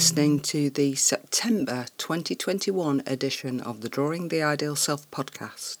listening 0.00 0.40
to 0.40 0.70
the 0.70 0.94
September 0.94 1.84
2021 1.98 3.02
edition 3.06 3.60
of 3.60 3.82
the 3.82 3.88
Drawing 3.90 4.28
the 4.28 4.42
Ideal 4.42 4.74
Self 4.74 5.08
podcast. 5.10 5.76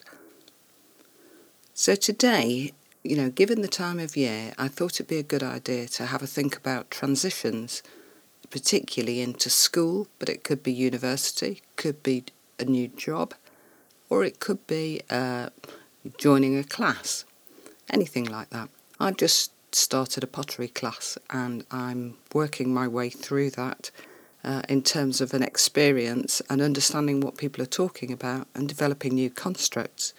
So, 1.72 1.94
today, 1.94 2.74
you 3.02 3.16
know, 3.16 3.30
given 3.30 3.62
the 3.62 3.66
time 3.66 3.98
of 3.98 4.18
year, 4.18 4.52
I 4.58 4.68
thought 4.68 4.96
it'd 4.96 5.06
be 5.06 5.16
a 5.16 5.22
good 5.22 5.42
idea 5.42 5.88
to 5.88 6.04
have 6.04 6.22
a 6.22 6.26
think 6.26 6.54
about 6.54 6.90
transitions, 6.90 7.82
particularly 8.50 9.22
into 9.22 9.48
school, 9.48 10.06
but 10.18 10.28
it 10.28 10.44
could 10.44 10.62
be 10.62 10.70
university, 10.70 11.62
could 11.76 12.02
be 12.02 12.24
a 12.58 12.66
new 12.66 12.88
job, 12.88 13.32
or 14.10 14.22
it 14.22 14.38
could 14.38 14.66
be 14.66 15.00
uh, 15.08 15.48
joining 16.18 16.58
a 16.58 16.62
class, 16.62 17.24
anything 17.88 18.26
like 18.26 18.50
that. 18.50 18.68
I've 19.00 19.16
just 19.16 19.52
started 19.74 20.22
a 20.22 20.26
pottery 20.26 20.68
class 20.68 21.16
and 21.30 21.64
I'm 21.70 22.18
working 22.34 22.74
my 22.74 22.86
way 22.86 23.08
through 23.08 23.52
that 23.52 23.90
uh, 24.44 24.62
in 24.68 24.82
terms 24.82 25.20
of 25.20 25.34
an 25.34 25.42
experience 25.42 26.40
and 26.48 26.62
understanding 26.62 27.20
what 27.20 27.36
people 27.36 27.62
are 27.62 27.66
talking 27.66 28.12
about 28.12 28.48
and 28.54 28.68
developing 28.68 29.14
new 29.14 29.30
constructs. 29.30 30.14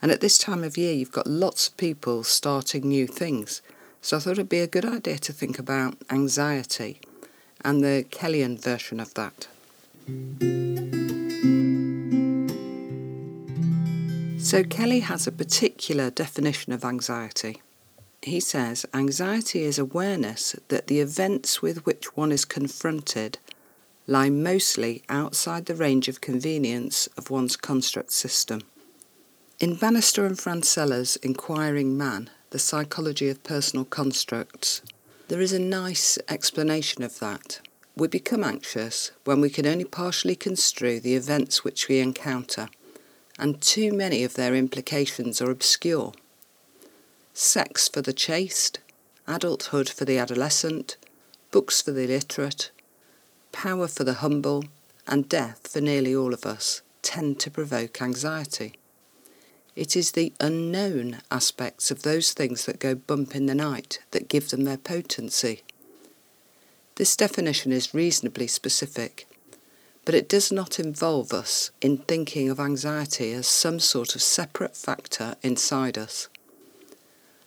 And 0.00 0.12
at 0.12 0.20
this 0.20 0.38
time 0.38 0.62
of 0.62 0.76
year, 0.76 0.92
you've 0.92 1.12
got 1.12 1.26
lots 1.26 1.68
of 1.68 1.76
people 1.76 2.22
starting 2.22 2.88
new 2.88 3.06
things. 3.06 3.62
So 4.00 4.16
I 4.16 4.20
thought 4.20 4.32
it'd 4.32 4.48
be 4.48 4.60
a 4.60 4.66
good 4.66 4.84
idea 4.84 5.18
to 5.18 5.32
think 5.32 5.58
about 5.58 5.96
anxiety 6.10 7.00
and 7.64 7.82
the 7.82 8.06
Kellyan 8.10 8.60
version 8.60 9.00
of 9.00 9.14
that. 9.14 9.48
So 14.38 14.62
Kelly 14.62 15.00
has 15.00 15.26
a 15.26 15.32
particular 15.32 16.10
definition 16.10 16.72
of 16.72 16.84
anxiety 16.84 17.62
he 18.26 18.40
says 18.40 18.84
anxiety 18.92 19.62
is 19.62 19.78
awareness 19.78 20.56
that 20.66 20.88
the 20.88 20.98
events 20.98 21.62
with 21.62 21.86
which 21.86 22.16
one 22.16 22.32
is 22.32 22.44
confronted 22.44 23.38
lie 24.08 24.28
mostly 24.28 25.02
outside 25.08 25.66
the 25.66 25.74
range 25.74 26.08
of 26.08 26.20
convenience 26.20 27.08
of 27.16 27.30
one's 27.30 27.56
construct 27.56 28.12
system. 28.12 28.60
In 29.60 29.76
Bannister 29.76 30.26
and 30.26 30.38
Fransella's 30.38 31.16
Inquiring 31.16 31.96
Man, 31.96 32.28
The 32.50 32.58
Psychology 32.58 33.28
of 33.28 33.42
Personal 33.44 33.84
Constructs, 33.84 34.82
there 35.28 35.40
is 35.40 35.52
a 35.52 35.58
nice 35.58 36.18
explanation 36.28 37.02
of 37.04 37.18
that. 37.20 37.60
We 37.96 38.08
become 38.08 38.44
anxious 38.44 39.12
when 39.24 39.40
we 39.40 39.50
can 39.50 39.66
only 39.66 39.84
partially 39.84 40.36
construe 40.36 41.00
the 41.00 41.14
events 41.14 41.64
which 41.64 41.88
we 41.88 42.00
encounter, 42.00 42.68
and 43.38 43.60
too 43.60 43.92
many 43.92 44.24
of 44.24 44.34
their 44.34 44.54
implications 44.54 45.40
are 45.40 45.50
obscure 45.50 46.12
sex 47.38 47.86
for 47.86 48.00
the 48.00 48.14
chaste, 48.14 48.78
adulthood 49.28 49.90
for 49.90 50.06
the 50.06 50.16
adolescent, 50.16 50.96
books 51.50 51.82
for 51.82 51.90
the 51.90 52.04
illiterate, 52.04 52.70
power 53.52 53.86
for 53.86 54.04
the 54.04 54.14
humble, 54.14 54.64
and 55.06 55.28
death 55.28 55.68
for 55.68 55.82
nearly 55.82 56.16
all 56.16 56.32
of 56.32 56.46
us 56.46 56.80
tend 57.02 57.38
to 57.38 57.50
provoke 57.50 58.00
anxiety. 58.00 58.72
It 59.74 59.94
is 59.94 60.12
the 60.12 60.32
unknown 60.40 61.18
aspects 61.30 61.90
of 61.90 62.04
those 62.04 62.32
things 62.32 62.64
that 62.64 62.80
go 62.80 62.94
bump 62.94 63.36
in 63.36 63.44
the 63.44 63.54
night 63.54 63.98
that 64.12 64.30
give 64.30 64.48
them 64.48 64.64
their 64.64 64.78
potency. 64.78 65.60
This 66.94 67.14
definition 67.16 67.70
is 67.70 67.92
reasonably 67.92 68.46
specific, 68.46 69.28
but 70.06 70.14
it 70.14 70.26
does 70.26 70.50
not 70.50 70.80
involve 70.80 71.34
us 71.34 71.70
in 71.82 71.98
thinking 71.98 72.48
of 72.48 72.58
anxiety 72.58 73.34
as 73.34 73.46
some 73.46 73.78
sort 73.78 74.14
of 74.14 74.22
separate 74.22 74.74
factor 74.74 75.36
inside 75.42 75.98
us. 75.98 76.30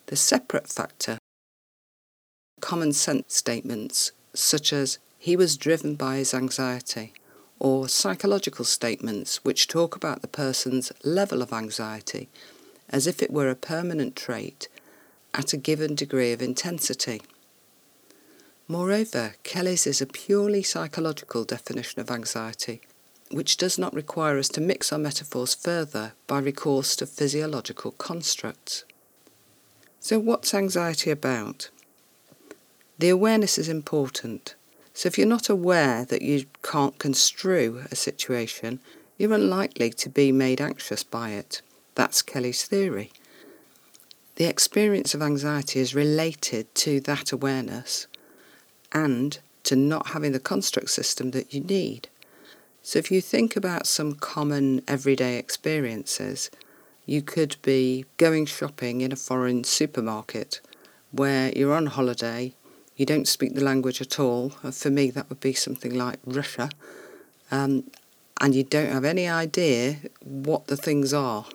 The 0.09 0.15
separate 0.15 0.67
factor, 0.67 1.19
common 2.61 2.93
sense 2.93 3.35
statements 3.35 4.11
such 4.33 4.73
as 4.73 4.97
he 5.19 5.35
was 5.35 5.55
driven 5.55 5.93
by 5.93 6.15
his 6.17 6.33
anxiety, 6.33 7.13
or 7.59 7.87
psychological 7.87 8.65
statements 8.65 9.45
which 9.45 9.67
talk 9.67 9.95
about 9.95 10.23
the 10.23 10.27
person's 10.27 10.91
level 11.03 11.43
of 11.43 11.53
anxiety 11.53 12.27
as 12.89 13.05
if 13.05 13.21
it 13.21 13.29
were 13.29 13.51
a 13.51 13.55
permanent 13.55 14.15
trait 14.15 14.67
at 15.35 15.53
a 15.53 15.57
given 15.57 15.93
degree 15.93 16.31
of 16.31 16.41
intensity. 16.41 17.21
Moreover, 18.67 19.35
Kelly's 19.43 19.85
is 19.85 20.01
a 20.01 20.07
purely 20.07 20.63
psychological 20.63 21.43
definition 21.43 22.01
of 22.01 22.09
anxiety, 22.09 22.81
which 23.29 23.57
does 23.57 23.77
not 23.77 23.93
require 23.93 24.39
us 24.39 24.49
to 24.49 24.59
mix 24.59 24.91
our 24.91 24.97
metaphors 24.97 25.53
further 25.53 26.13
by 26.25 26.39
recourse 26.39 26.95
to 26.95 27.05
physiological 27.05 27.91
constructs. 27.91 28.85
So, 30.01 30.17
what's 30.17 30.53
anxiety 30.53 31.11
about? 31.11 31.69
The 32.99 33.09
awareness 33.09 33.57
is 33.57 33.67
important. 33.67 34.55
So, 34.93 35.07
if 35.07 35.17
you're 35.17 35.27
not 35.27 35.49
aware 35.49 36.05
that 36.05 36.21
you 36.21 36.45
can't 36.63 36.97
construe 36.97 37.83
a 37.91 37.95
situation, 37.95 38.79
you're 39.17 39.33
unlikely 39.33 39.89
to 39.91 40.09
be 40.09 40.31
made 40.31 40.61
anxious 40.61 41.03
by 41.03 41.31
it. 41.31 41.61
That's 41.95 42.21
Kelly's 42.21 42.63
theory. 42.63 43.11
The 44.37 44.45
experience 44.45 45.13
of 45.13 45.21
anxiety 45.21 45.81
is 45.81 45.93
related 45.93 46.73
to 46.75 47.01
that 47.01 47.33
awareness 47.33 48.07
and 48.93 49.37
to 49.63 49.75
not 49.75 50.07
having 50.07 50.31
the 50.31 50.39
construct 50.39 50.91
system 50.91 51.31
that 51.31 51.53
you 51.53 51.59
need. 51.59 52.07
So, 52.81 52.99
if 52.99 53.11
you 53.11 53.19
think 53.19 53.57
about 53.57 53.85
some 53.85 54.15
common 54.15 54.81
everyday 54.87 55.37
experiences, 55.37 56.49
you 57.09 57.23
could 57.23 57.55
be 57.63 58.05
going 58.17 58.45
shopping 58.45 59.01
in 59.01 59.11
a 59.11 59.15
foreign 59.15 59.63
supermarket 59.63 60.61
where 61.09 61.51
you're 61.55 61.73
on 61.73 61.87
holiday, 61.87 62.53
you 62.95 63.03
don't 63.03 63.27
speak 63.27 63.55
the 63.55 63.63
language 63.63 63.99
at 63.99 64.19
all. 64.19 64.49
For 64.49 64.91
me, 64.91 65.09
that 65.09 65.27
would 65.27 65.39
be 65.39 65.53
something 65.53 65.95
like 65.95 66.19
Russia, 66.23 66.69
um, 67.49 67.89
and 68.39 68.53
you 68.53 68.63
don't 68.63 68.91
have 68.91 69.05
any 69.05 69.27
idea 69.27 69.97
what 70.23 70.67
the 70.67 70.77
things 70.77 71.11
are. 71.11 71.45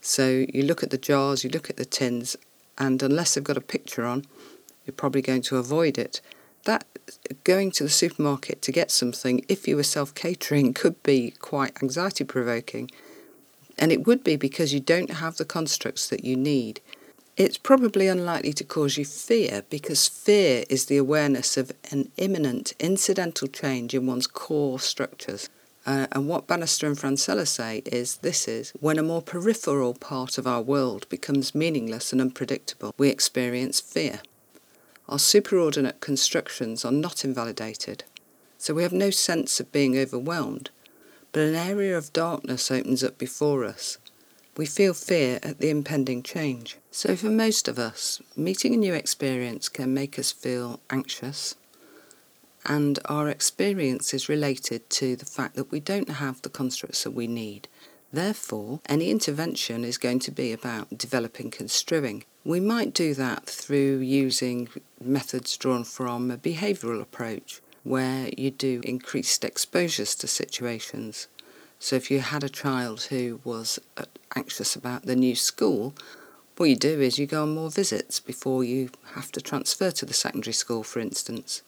So 0.00 0.44
you 0.52 0.64
look 0.64 0.82
at 0.82 0.90
the 0.90 0.98
jars, 0.98 1.44
you 1.44 1.50
look 1.50 1.70
at 1.70 1.76
the 1.76 1.84
tins, 1.84 2.36
and 2.76 3.00
unless 3.00 3.34
they've 3.34 3.44
got 3.44 3.56
a 3.56 3.60
picture 3.60 4.04
on, 4.04 4.24
you're 4.84 4.94
probably 4.94 5.22
going 5.22 5.42
to 5.42 5.58
avoid 5.58 5.96
it. 5.96 6.20
That 6.64 6.84
going 7.44 7.70
to 7.72 7.84
the 7.84 7.88
supermarket 7.88 8.62
to 8.62 8.72
get 8.72 8.90
something, 8.90 9.44
if 9.48 9.68
you 9.68 9.76
were 9.76 9.84
self 9.84 10.12
catering, 10.16 10.74
could 10.80 11.00
be 11.04 11.34
quite 11.38 11.80
anxiety 11.80 12.24
provoking 12.24 12.90
and 13.78 13.92
it 13.92 14.06
would 14.06 14.24
be 14.24 14.36
because 14.36 14.74
you 14.74 14.80
don't 14.80 15.12
have 15.12 15.36
the 15.36 15.44
constructs 15.44 16.08
that 16.08 16.24
you 16.24 16.36
need. 16.36 16.80
It's 17.36 17.56
probably 17.56 18.08
unlikely 18.08 18.52
to 18.54 18.64
cause 18.64 18.96
you 18.96 19.04
fear 19.04 19.62
because 19.70 20.08
fear 20.08 20.64
is 20.68 20.86
the 20.86 20.96
awareness 20.96 21.56
of 21.56 21.70
an 21.92 22.10
imminent 22.16 22.72
incidental 22.80 23.46
change 23.46 23.94
in 23.94 24.06
one's 24.06 24.26
core 24.26 24.80
structures. 24.80 25.48
Uh, 25.86 26.06
and 26.12 26.28
what 26.28 26.46
Bannister 26.46 26.86
and 26.86 26.98
Fransella 26.98 27.46
say 27.46 27.82
is 27.86 28.16
this 28.16 28.48
is 28.48 28.72
when 28.80 28.98
a 28.98 29.02
more 29.02 29.22
peripheral 29.22 29.94
part 29.94 30.36
of 30.36 30.46
our 30.46 30.60
world 30.60 31.08
becomes 31.08 31.54
meaningless 31.54 32.12
and 32.12 32.20
unpredictable, 32.20 32.92
we 32.98 33.08
experience 33.08 33.80
fear. 33.80 34.20
Our 35.08 35.16
superordinate 35.16 36.00
constructions 36.00 36.84
are 36.84 36.92
not 36.92 37.24
invalidated, 37.24 38.04
so 38.58 38.74
we 38.74 38.82
have 38.82 38.92
no 38.92 39.10
sense 39.10 39.60
of 39.60 39.72
being 39.72 39.96
overwhelmed 39.96 40.70
but 41.32 41.42
an 41.42 41.54
area 41.54 41.96
of 41.96 42.12
darkness 42.12 42.70
opens 42.70 43.04
up 43.04 43.18
before 43.18 43.64
us. 43.64 43.98
We 44.56 44.66
feel 44.66 44.94
fear 44.94 45.38
at 45.42 45.60
the 45.60 45.70
impending 45.70 46.22
change. 46.22 46.78
So, 46.90 47.14
for 47.14 47.30
most 47.30 47.68
of 47.68 47.78
us, 47.78 48.20
meeting 48.36 48.74
a 48.74 48.76
new 48.76 48.94
experience 48.94 49.68
can 49.68 49.94
make 49.94 50.18
us 50.18 50.32
feel 50.32 50.80
anxious, 50.90 51.54
and 52.66 52.98
our 53.04 53.28
experience 53.28 54.12
is 54.12 54.28
related 54.28 54.90
to 54.90 55.14
the 55.16 55.24
fact 55.24 55.54
that 55.54 55.70
we 55.70 55.80
don't 55.80 56.10
have 56.10 56.42
the 56.42 56.48
constructs 56.48 57.04
that 57.04 57.12
we 57.12 57.26
need. 57.28 57.68
Therefore, 58.12 58.80
any 58.86 59.10
intervention 59.10 59.84
is 59.84 59.98
going 59.98 60.18
to 60.20 60.30
be 60.30 60.52
about 60.52 60.96
developing 60.96 61.50
construing. 61.50 62.24
We 62.44 62.58
might 62.58 62.94
do 62.94 63.14
that 63.14 63.46
through 63.46 63.98
using 63.98 64.68
methods 65.00 65.56
drawn 65.56 65.84
from 65.84 66.30
a 66.30 66.38
behavioural 66.38 67.02
approach 67.02 67.60
where 67.88 68.28
you 68.36 68.50
do 68.50 68.80
increased 68.84 69.44
exposures 69.44 70.14
to 70.16 70.26
situations. 70.26 71.28
So 71.78 71.96
if 71.96 72.10
you 72.10 72.20
had 72.20 72.44
a 72.44 72.48
child 72.48 73.04
who 73.04 73.40
was 73.44 73.78
uh, 73.96 74.04
anxious 74.36 74.76
about 74.76 75.02
the 75.02 75.16
new 75.16 75.34
school, 75.34 75.94
what 76.56 76.68
you 76.68 76.76
do 76.76 77.00
is 77.00 77.18
you 77.18 77.26
go 77.26 77.44
on 77.44 77.54
more 77.54 77.70
visits 77.70 78.18
before 78.20 78.64
you 78.64 78.90
have 79.14 79.30
to 79.32 79.40
transfer 79.40 79.90
to 79.92 80.04
the 80.04 80.12
secondary 80.14 80.52
school, 80.52 80.82
for 80.82 80.98
instance. 80.98 81.62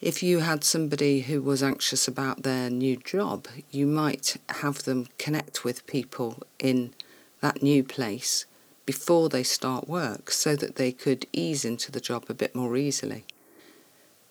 If 0.00 0.22
you 0.22 0.40
had 0.40 0.64
somebody 0.64 1.20
who 1.20 1.42
was 1.42 1.62
anxious 1.62 2.08
about 2.08 2.42
their 2.42 2.70
new 2.70 2.96
job, 2.96 3.46
you 3.70 3.86
might 3.86 4.36
have 4.48 4.84
them 4.84 5.08
connect 5.18 5.64
with 5.64 5.86
people 5.86 6.42
in 6.58 6.92
that 7.40 7.62
new 7.62 7.84
place 7.84 8.46
before 8.86 9.28
they 9.28 9.42
start 9.42 9.88
work 9.88 10.30
so 10.30 10.56
that 10.56 10.76
they 10.76 10.92
could 10.92 11.26
ease 11.32 11.64
into 11.64 11.92
the 11.92 12.00
job 12.00 12.24
a 12.28 12.34
bit 12.34 12.54
more 12.54 12.76
easily. 12.76 13.24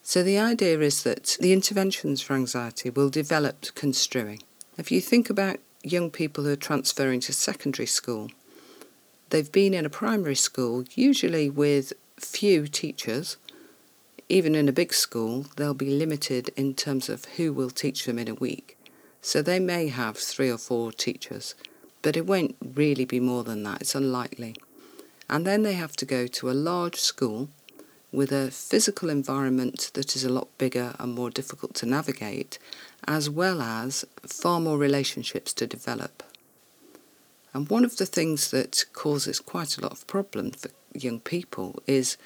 So 0.04 0.24
the 0.24 0.40
idea 0.40 0.80
is 0.80 1.04
that 1.04 1.38
the 1.40 1.54
interventions 1.54 2.22
for 2.22 2.34
anxiety 2.34 2.90
will 2.90 3.10
develop 3.10 3.74
construing. 3.76 4.42
If 4.78 4.92
you 4.92 5.00
think 5.00 5.30
about 5.30 5.60
young 5.84 6.10
people 6.10 6.44
who 6.44 6.52
are 6.52 6.56
transferring 6.56 7.20
to 7.22 7.34
secondary 7.34 7.86
school, 7.86 8.30
they've 9.30 9.52
been 9.52 9.74
in 9.74 9.86
a 9.86 9.90
primary 9.90 10.36
school, 10.36 10.86
usually 10.96 11.50
with 11.50 11.94
few 12.18 12.68
teachers, 12.68 13.38
even 14.28 14.56
in 14.56 14.70
a 14.70 14.74
big 14.74 14.94
school, 14.94 15.46
they'll 15.56 15.74
be 15.74 15.90
limited 15.90 16.50
in 16.56 16.74
terms 16.74 17.10
of 17.10 17.26
who 17.36 17.52
will 17.52 17.70
teach 17.70 18.06
them 18.06 18.18
in 18.18 18.28
a 18.28 18.34
week. 18.34 18.78
So 19.22 19.42
they 19.42 19.60
may 19.60 19.88
have 19.90 20.18
three 20.18 20.50
or 20.50 20.58
four 20.58 20.92
teachers, 20.92 21.54
but 22.02 22.18
it 22.18 22.26
won't 22.26 22.56
really 22.74 23.06
be 23.06 23.20
more 23.20 23.44
than 23.44 23.64
that. 23.64 23.82
It's 23.82 23.94
unlikely. 23.94 24.56
And 25.30 25.46
then 25.46 25.64
they 25.64 25.74
have 25.74 25.96
to 25.98 26.06
go 26.06 26.28
to 26.28 26.50
a 26.50 26.54
large 26.54 27.00
school 27.00 27.50
with 28.12 28.32
a 28.32 28.52
physical 28.52 29.10
environment 29.10 29.92
that 29.94 30.16
is 30.16 30.24
a 30.24 30.32
lot 30.32 30.48
bigger 30.58 30.96
and 31.00 31.14
more 31.14 31.30
difficult 31.30 31.74
to 31.76 31.86
navigate, 31.86 32.60
as 33.08 33.30
well 33.30 33.62
as 33.62 34.06
far 34.26 34.60
more 34.60 34.78
relationships 34.78 35.54
to 35.54 35.66
develop. 35.66 36.24
And 37.54 37.70
one 37.70 37.86
of 37.86 37.98
the 37.98 38.06
things 38.06 38.52
that 38.52 38.86
causes 38.94 39.40
quite 39.40 39.78
a 39.78 39.82
lot 39.82 39.92
of 39.92 40.08
problem 40.08 40.52
for 40.52 40.70
young 40.94 41.20
people 41.20 41.82
is 41.88 42.18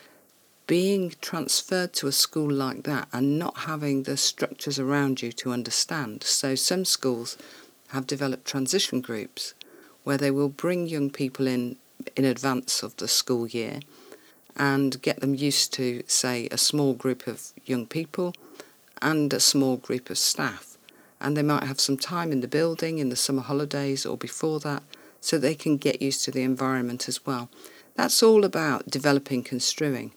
being 0.67 1.13
transferred 1.21 1.93
to 1.93 2.07
a 2.07 2.11
school 2.11 2.51
like 2.51 2.83
that 2.83 3.07
and 3.13 3.37
not 3.37 3.59
having 3.59 4.03
the 4.03 4.17
structures 4.17 4.79
around 4.79 5.21
you 5.21 5.31
to 5.31 5.51
understand. 5.51 6.23
So 6.23 6.55
some 6.55 6.85
schools 6.85 7.37
have 7.89 8.07
developed 8.07 8.45
transition 8.45 9.01
groups 9.01 9.53
where 10.03 10.17
they 10.17 10.31
will 10.31 10.49
bring 10.49 10.87
young 10.87 11.09
people 11.09 11.47
in 11.47 11.77
in 12.15 12.25
advance 12.25 12.83
of 12.83 12.95
the 12.97 13.07
school 13.07 13.47
year 13.47 13.79
and 14.55 15.01
get 15.01 15.19
them 15.19 15.35
used 15.35 15.73
to, 15.73 16.03
say, 16.07 16.47
a 16.51 16.57
small 16.57 16.93
group 16.93 17.27
of 17.27 17.51
young 17.65 17.85
people 17.85 18.33
and 19.01 19.33
a 19.33 19.39
small 19.39 19.77
group 19.77 20.09
of 20.09 20.17
staff. 20.17 20.77
And 21.19 21.35
they 21.35 21.43
might 21.43 21.63
have 21.63 21.79
some 21.79 21.97
time 21.97 22.31
in 22.31 22.41
the 22.41 22.47
building 22.47 22.99
in 22.99 23.09
the 23.09 23.15
summer 23.15 23.41
holidays 23.41 24.05
or 24.05 24.17
before 24.17 24.59
that 24.61 24.83
so 25.19 25.37
they 25.37 25.55
can 25.55 25.77
get 25.77 26.01
used 26.01 26.23
to 26.25 26.31
the 26.31 26.43
environment 26.43 27.07
as 27.07 27.25
well. 27.25 27.49
That's 27.95 28.21
all 28.21 28.43
about 28.43 28.87
developing 28.89 29.43
construing 29.43 30.11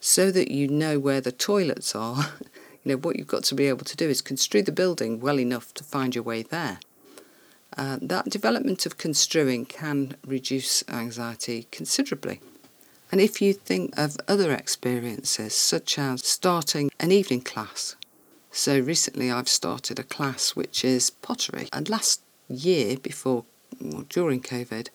so 0.00 0.30
that 0.30 0.50
you 0.50 0.68
know 0.68 0.98
where 0.98 1.20
the 1.20 1.32
toilets 1.32 1.94
are. 1.94 2.32
you 2.84 2.92
know, 2.92 2.96
what 2.96 3.16
you've 3.16 3.26
got 3.26 3.44
to 3.44 3.54
be 3.54 3.68
able 3.68 3.84
to 3.84 3.96
do 3.96 4.08
is 4.08 4.22
construe 4.22 4.62
the 4.62 4.72
building 4.72 5.20
well 5.20 5.38
enough 5.38 5.72
to 5.74 5.84
find 5.84 6.14
your 6.14 6.24
way 6.24 6.42
there. 6.42 6.78
Uh, 7.76 7.98
that 8.02 8.28
development 8.28 8.84
of 8.84 8.98
construing 8.98 9.64
can 9.64 10.16
reduce 10.26 10.82
anxiety 10.88 11.68
considerably. 11.70 12.40
And 13.12 13.20
if 13.20 13.42
you 13.42 13.52
think 13.52 13.98
of 13.98 14.16
other 14.28 14.52
experiences, 14.52 15.54
such 15.54 15.98
as 15.98 16.24
starting 16.24 16.90
an 17.00 17.10
evening 17.10 17.40
class, 17.40 17.96
so 18.52 18.78
recently 18.78 19.30
I've 19.30 19.48
started 19.48 19.98
a 19.98 20.04
class 20.04 20.50
which 20.50 20.84
is 20.84 21.10
pottery, 21.10 21.68
and 21.72 21.88
last 21.88 22.22
year, 22.48 22.96
before 22.96 23.44
well, 23.80 24.04
during 24.08 24.40
COVID, 24.40 24.88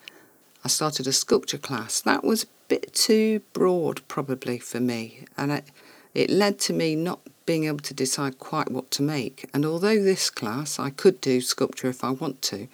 I 0.63 0.67
started 0.67 1.07
a 1.07 1.13
sculpture 1.13 1.57
class. 1.57 2.01
That 2.01 2.23
was 2.23 2.43
a 2.43 2.47
bit 2.67 2.93
too 2.93 3.41
broad, 3.53 4.01
probably 4.07 4.59
for 4.59 4.79
me, 4.79 5.25
and 5.37 5.51
it, 5.51 5.65
it 6.13 6.29
led 6.29 6.59
to 6.59 6.73
me 6.73 6.95
not 6.95 7.19
being 7.45 7.65
able 7.65 7.79
to 7.79 7.93
decide 7.93 8.39
quite 8.39 8.71
what 8.71 8.91
to 8.91 9.03
make. 9.03 9.49
And 9.53 9.65
although 9.65 10.01
this 10.01 10.29
class 10.29 10.79
I 10.79 10.89
could 10.89 11.21
do 11.21 11.41
sculpture 11.41 11.89
if 11.89 12.03
I 12.03 12.11
want 12.11 12.41
to, 12.43 12.67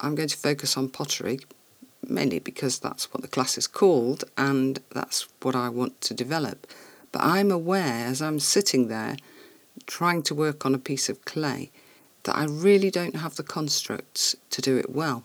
I'm 0.00 0.14
going 0.14 0.28
to 0.28 0.36
focus 0.36 0.76
on 0.76 0.88
pottery 0.88 1.40
mainly 2.08 2.38
because 2.38 2.78
that's 2.78 3.12
what 3.12 3.22
the 3.22 3.28
class 3.28 3.58
is 3.58 3.66
called 3.66 4.24
and 4.36 4.80
that's 4.90 5.28
what 5.42 5.54
I 5.54 5.68
want 5.68 6.00
to 6.02 6.14
develop. 6.14 6.66
But 7.12 7.22
I'm 7.22 7.50
aware 7.50 8.06
as 8.06 8.20
I'm 8.20 8.38
sitting 8.38 8.88
there 8.88 9.16
trying 9.86 10.22
to 10.24 10.34
work 10.34 10.66
on 10.66 10.74
a 10.74 10.78
piece 10.78 11.08
of 11.08 11.24
clay 11.24 11.70
that 12.24 12.36
I 12.36 12.44
really 12.44 12.90
don't 12.90 13.16
have 13.16 13.36
the 13.36 13.42
constructs 13.42 14.36
to 14.50 14.60
do 14.60 14.76
it 14.76 14.90
well, 14.90 15.22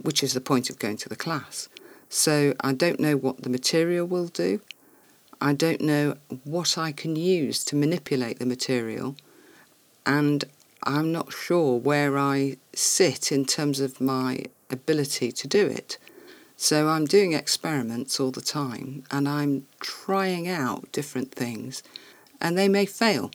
which 0.00 0.22
is 0.22 0.34
the 0.34 0.40
point 0.40 0.70
of 0.70 0.78
going 0.78 0.98
to 0.98 1.08
the 1.08 1.16
class. 1.16 1.68
So 2.08 2.54
I 2.60 2.72
don't 2.72 3.00
know 3.00 3.16
what 3.16 3.42
the 3.42 3.50
material 3.50 4.06
will 4.06 4.28
do. 4.28 4.60
I 5.40 5.52
don't 5.52 5.80
know 5.80 6.16
what 6.44 6.78
I 6.78 6.92
can 6.92 7.16
use 7.16 7.64
to 7.64 7.76
manipulate 7.76 8.38
the 8.38 8.46
material. 8.46 9.16
And 10.06 10.44
I'm 10.84 11.10
not 11.12 11.32
sure 11.32 11.78
where 11.78 12.18
I 12.18 12.58
sit 12.74 13.32
in 13.32 13.46
terms 13.46 13.80
of 13.80 14.00
my 14.00 14.44
ability 14.70 15.32
to 15.32 15.48
do 15.48 15.66
it. 15.66 15.98
So 16.56 16.88
I'm 16.88 17.04
doing 17.04 17.32
experiments 17.32 18.20
all 18.20 18.30
the 18.30 18.40
time 18.40 19.04
and 19.10 19.28
I'm 19.28 19.66
trying 19.80 20.48
out 20.48 20.90
different 20.92 21.32
things 21.32 21.82
and 22.40 22.56
they 22.56 22.68
may 22.68 22.86
fail. 22.86 23.30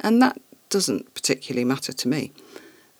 And 0.00 0.20
that 0.22 0.40
doesn't 0.68 1.14
particularly 1.14 1.64
matter 1.64 1.92
to 1.92 2.08
me. 2.08 2.32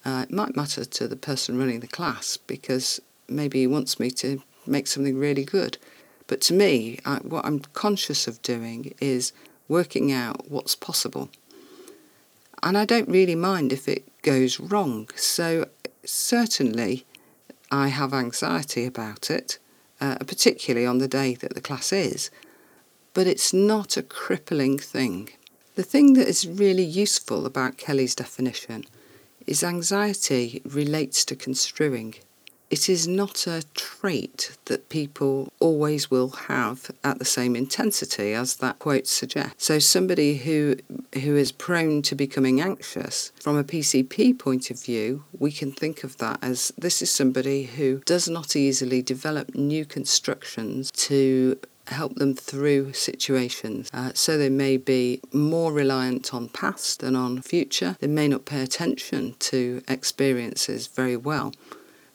Uh, 0.04 0.24
it 0.28 0.32
might 0.32 0.56
matter 0.56 0.84
to 0.84 1.06
the 1.06 1.16
person 1.16 1.58
running 1.58 1.80
the 1.80 1.86
class 1.86 2.36
because 2.36 3.00
maybe 3.28 3.60
he 3.60 3.66
wants 3.66 4.00
me 4.00 4.10
to 4.12 4.42
make 4.66 4.86
something 4.86 5.18
really 5.18 5.44
good. 5.44 5.76
But 6.26 6.40
to 6.42 6.54
me, 6.54 6.98
I, 7.04 7.16
what 7.16 7.44
I'm 7.44 7.60
conscious 7.60 8.26
of 8.26 8.40
doing 8.42 8.94
is 9.00 9.32
working 9.66 10.12
out 10.12 10.50
what's 10.50 10.74
possible. 10.74 11.28
And 12.62 12.76
I 12.76 12.84
don't 12.84 13.08
really 13.08 13.34
mind 13.34 13.72
if 13.72 13.88
it 13.88 14.04
goes 14.22 14.58
wrong. 14.58 15.08
So 15.14 15.68
certainly 16.04 17.06
I 17.70 17.88
have 17.88 18.14
anxiety 18.14 18.84
about 18.86 19.30
it, 19.30 19.58
uh, 20.00 20.16
particularly 20.18 20.86
on 20.86 20.98
the 20.98 21.08
day 21.08 21.34
that 21.34 21.54
the 21.54 21.60
class 21.60 21.92
is, 21.92 22.30
but 23.14 23.26
it's 23.26 23.52
not 23.52 23.96
a 23.96 24.02
crippling 24.02 24.78
thing. 24.78 25.30
The 25.74 25.82
thing 25.82 26.14
that 26.14 26.28
is 26.28 26.46
really 26.46 26.84
useful 26.84 27.46
about 27.46 27.76
Kelly's 27.76 28.14
definition 28.14 28.84
is 29.46 29.62
anxiety 29.62 30.62
relates 30.64 31.24
to 31.26 31.36
construing. 31.36 32.14
It 32.70 32.88
is 32.88 33.08
not 33.08 33.46
a 33.46 33.62
trait 33.74 34.58
that 34.66 34.90
people 34.90 35.50
always 35.58 36.10
will 36.10 36.28
have 36.28 36.90
at 37.02 37.18
the 37.18 37.24
same 37.24 37.56
intensity 37.56 38.34
as 38.34 38.56
that 38.56 38.78
quote 38.78 39.06
suggests. 39.06 39.64
So 39.64 39.78
somebody 39.78 40.36
who 40.36 40.76
who 41.14 41.36
is 41.36 41.50
prone 41.50 42.02
to 42.02 42.14
becoming 42.14 42.60
anxious 42.60 43.32
from 43.40 43.56
a 43.56 43.64
PCP 43.64 44.38
point 44.38 44.70
of 44.70 44.82
view, 44.82 45.24
we 45.38 45.50
can 45.50 45.72
think 45.72 46.04
of 46.04 46.18
that 46.18 46.38
as 46.42 46.72
this 46.76 47.00
is 47.00 47.10
somebody 47.10 47.64
who 47.64 48.02
does 48.04 48.28
not 48.28 48.54
easily 48.54 49.00
develop 49.00 49.54
new 49.54 49.86
constructions 49.86 50.90
to 50.90 51.58
help 51.86 52.16
them 52.16 52.34
through 52.34 52.92
situations. 52.92 53.88
Uh, 53.94 54.12
so 54.14 54.36
they 54.36 54.50
may 54.50 54.76
be 54.76 55.22
more 55.32 55.72
reliant 55.72 56.34
on 56.34 56.48
past 56.50 57.00
than 57.00 57.16
on 57.16 57.40
future. 57.40 57.96
They 58.00 58.06
may 58.06 58.28
not 58.28 58.44
pay 58.44 58.62
attention 58.62 59.36
to 59.38 59.80
experiences 59.88 60.86
very 60.86 61.16
well 61.16 61.54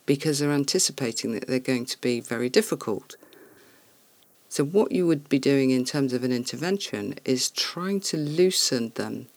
because 0.05 0.39
they're 0.39 0.51
anticipating 0.51 1.33
that 1.33 1.47
they're 1.47 1.59
going 1.59 1.85
to 1.85 1.99
be 2.01 2.19
very 2.19 2.49
difficult. 2.49 3.15
So, 4.49 4.63
what 4.63 4.91
you 4.91 5.07
would 5.07 5.29
be 5.29 5.39
doing 5.39 5.71
in 5.71 5.83
terms 5.83 6.13
of 6.13 6.23
an 6.23 6.31
intervention 6.31 7.15
is 7.25 7.49
trying 7.49 8.01
to 8.01 8.17
loosen 8.17 8.91
them 8.95 9.27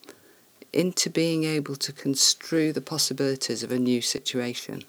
into 0.73 1.09
being 1.09 1.45
able 1.45 1.75
to 1.77 1.93
construe 1.93 2.73
the 2.73 2.83
possibilities 2.83 3.63
of 3.63 3.73
a 3.73 3.79
new 3.79 4.03
situation. 4.03 4.85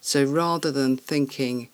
So, 0.00 0.24
rather 0.24 0.70
than 0.70 0.96
thinking, 0.96 1.68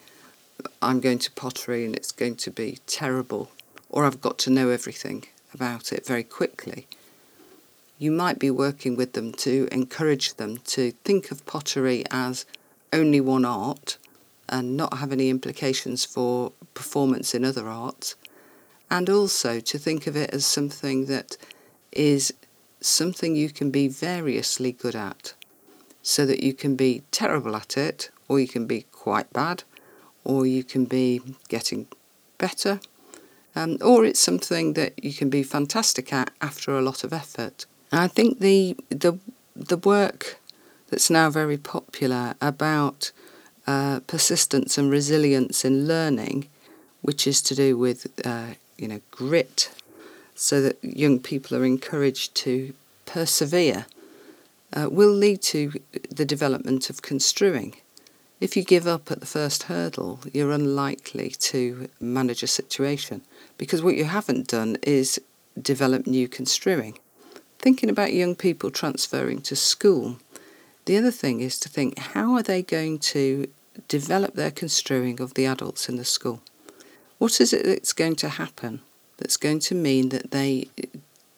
I'm 0.80 1.00
going 1.00 1.18
to 1.18 1.30
pottery 1.32 1.84
and 1.84 1.94
it's 1.94 2.12
going 2.12 2.36
to 2.36 2.50
be 2.50 2.78
terrible, 2.86 3.50
or 3.90 4.06
I've 4.06 4.20
got 4.20 4.38
to 4.38 4.50
know 4.50 4.70
everything 4.70 5.24
about 5.52 5.92
it 5.92 6.06
very 6.06 6.24
quickly, 6.24 6.86
you 7.98 8.10
might 8.10 8.38
be 8.38 8.50
working 8.50 8.96
with 8.96 9.12
them 9.12 9.32
to 9.32 9.68
encourage 9.72 10.34
them 10.34 10.58
to 10.58 10.92
think 11.04 11.30
of 11.30 11.44
pottery 11.46 12.04
as 12.10 12.46
only 12.92 13.20
one 13.20 13.44
art 13.44 13.98
and 14.48 14.76
not 14.76 14.98
have 14.98 15.12
any 15.12 15.28
implications 15.28 16.04
for 16.04 16.52
performance 16.74 17.34
in 17.34 17.44
other 17.44 17.68
arts, 17.68 18.16
and 18.90 19.10
also 19.10 19.60
to 19.60 19.78
think 19.78 20.06
of 20.06 20.16
it 20.16 20.30
as 20.30 20.46
something 20.46 21.06
that 21.06 21.36
is 21.92 22.32
something 22.80 23.36
you 23.36 23.50
can 23.50 23.70
be 23.70 23.88
variously 23.88 24.72
good 24.72 24.96
at, 24.96 25.34
so 26.02 26.24
that 26.24 26.42
you 26.42 26.54
can 26.54 26.76
be 26.76 27.02
terrible 27.10 27.54
at 27.54 27.76
it, 27.76 28.10
or 28.28 28.40
you 28.40 28.48
can 28.48 28.66
be 28.66 28.82
quite 28.92 29.30
bad, 29.32 29.64
or 30.24 30.46
you 30.46 30.64
can 30.64 30.84
be 30.84 31.20
getting 31.48 31.86
better, 32.38 32.80
um, 33.54 33.76
or 33.82 34.04
it's 34.04 34.20
something 34.20 34.74
that 34.74 34.92
you 35.02 35.12
can 35.12 35.28
be 35.28 35.42
fantastic 35.42 36.12
at 36.12 36.30
after 36.40 36.78
a 36.78 36.82
lot 36.82 37.04
of 37.04 37.12
effort. 37.12 37.66
And 37.90 38.00
I 38.00 38.08
think 38.08 38.38
the 38.40 38.76
the 38.88 39.18
the 39.54 39.76
work 39.76 40.38
that's 40.90 41.10
now 41.10 41.30
very 41.30 41.56
popular 41.56 42.34
about 42.40 43.12
uh, 43.66 44.00
persistence 44.06 44.78
and 44.78 44.90
resilience 44.90 45.64
in 45.64 45.86
learning, 45.86 46.48
which 47.02 47.26
is 47.26 47.42
to 47.42 47.54
do 47.54 47.76
with 47.76 48.06
uh, 48.26 48.54
you 48.76 48.88
know 48.88 49.00
grit, 49.10 49.70
so 50.34 50.60
that 50.60 50.78
young 50.82 51.18
people 51.18 51.56
are 51.56 51.64
encouraged 51.64 52.34
to 52.34 52.72
persevere, 53.04 53.86
uh, 54.72 54.88
will 54.90 55.12
lead 55.12 55.42
to 55.42 55.72
the 56.10 56.24
development 56.24 56.90
of 56.90 57.02
construing. 57.02 57.74
If 58.40 58.56
you 58.56 58.62
give 58.62 58.86
up 58.86 59.10
at 59.10 59.18
the 59.18 59.26
first 59.26 59.64
hurdle, 59.64 60.20
you're 60.32 60.52
unlikely 60.52 61.30
to 61.40 61.88
manage 62.00 62.42
a 62.44 62.46
situation 62.46 63.22
because 63.56 63.82
what 63.82 63.96
you 63.96 64.04
haven't 64.04 64.46
done 64.46 64.76
is 64.82 65.20
develop 65.60 66.06
new 66.06 66.28
construing. 66.28 66.98
Thinking 67.58 67.90
about 67.90 68.12
young 68.12 68.36
people 68.36 68.70
transferring 68.70 69.40
to 69.42 69.56
school, 69.56 70.18
the 70.88 70.96
other 70.96 71.10
thing 71.10 71.40
is 71.40 71.58
to 71.60 71.68
think 71.68 71.98
how 71.98 72.34
are 72.34 72.42
they 72.42 72.62
going 72.62 72.98
to 72.98 73.46
develop 73.88 74.34
their 74.34 74.50
construing 74.50 75.20
of 75.20 75.34
the 75.34 75.44
adults 75.44 75.88
in 75.88 75.96
the 75.96 76.04
school? 76.04 76.40
What 77.18 77.40
is 77.40 77.52
it 77.52 77.66
that's 77.66 77.92
going 77.92 78.16
to 78.16 78.28
happen 78.28 78.80
that's 79.18 79.36
going 79.36 79.58
to 79.58 79.74
mean 79.74 80.08
that 80.08 80.30
they 80.30 80.68
eh, 80.78 80.86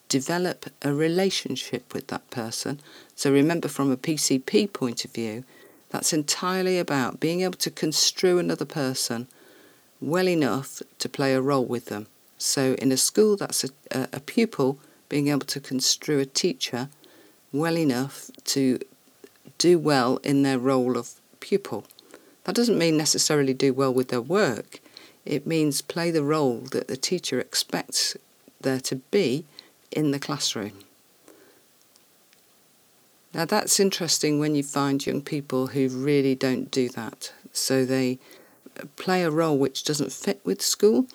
develop 0.07 0.67
a 0.81 0.93
relationship 0.93 1.93
with 1.93 2.07
that 2.07 2.29
person. 2.29 2.79
So 3.15 3.31
remember, 3.31 3.67
from 3.67 3.91
a 3.91 3.97
PCP 3.97 4.71
point 4.71 5.03
of 5.05 5.11
view, 5.11 5.43
that's 5.89 6.13
entirely 6.13 6.79
about 6.79 7.19
being 7.19 7.41
able 7.41 7.57
to 7.59 7.71
construe 7.71 8.37
another 8.37 8.65
person 8.65 9.27
well 9.99 10.27
enough 10.27 10.81
to 10.99 11.09
play 11.09 11.33
a 11.33 11.41
role 11.41 11.65
with 11.65 11.85
them. 11.85 12.07
So 12.37 12.75
in 12.75 12.91
a 12.91 12.97
school, 12.97 13.35
that's 13.37 13.63
a, 13.63 13.69
a, 13.91 14.07
a 14.13 14.19
pupil 14.19 14.79
being 15.09 15.27
able 15.27 15.47
to 15.47 15.59
construe 15.59 16.19
a 16.19 16.25
teacher 16.25 16.89
well 17.51 17.77
enough 17.77 18.29
to 18.45 18.79
do 19.61 19.77
well 19.77 20.17
in 20.23 20.41
their 20.41 20.57
role 20.57 20.97
of 20.97 21.11
pupil. 21.39 21.85
That 22.45 22.55
doesn't 22.55 22.79
mean 22.79 22.97
necessarily 22.97 23.53
do 23.53 23.73
well 23.73 23.93
with 23.93 24.07
their 24.07 24.21
work. 24.21 24.79
It 25.23 25.45
means 25.45 25.83
play 25.83 26.09
the 26.09 26.23
role 26.23 26.61
that 26.71 26.87
the 26.87 26.97
teacher 26.97 27.39
expects 27.39 28.17
there 28.59 28.79
to 28.79 28.95
be 28.95 29.45
in 29.91 30.09
the 30.09 30.19
classroom. 30.19 30.79
Now 33.35 33.45
that's 33.45 33.79
interesting 33.79 34.39
when 34.39 34.55
you 34.55 34.63
find 34.63 35.05
young 35.05 35.21
people 35.21 35.67
who 35.67 35.87
really 35.89 36.33
don't 36.33 36.71
do 36.71 36.89
that. 36.89 37.31
So 37.53 37.85
they 37.85 38.17
play 38.95 39.21
a 39.23 39.29
role 39.29 39.59
which 39.59 39.83
doesn't 39.83 40.11
fit 40.11 40.41
with 40.43 40.61
school. 40.63 41.05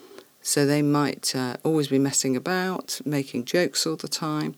So 0.41 0.65
they 0.65 0.83
might 0.83 1.35
uh, 1.35 1.57
always 1.65 1.89
be 1.89 1.99
messing 1.99 2.37
about, 2.37 3.01
making 3.05 3.47
jokes 3.47 3.85
all 3.87 3.97
the 3.97 4.07
time. 4.07 4.55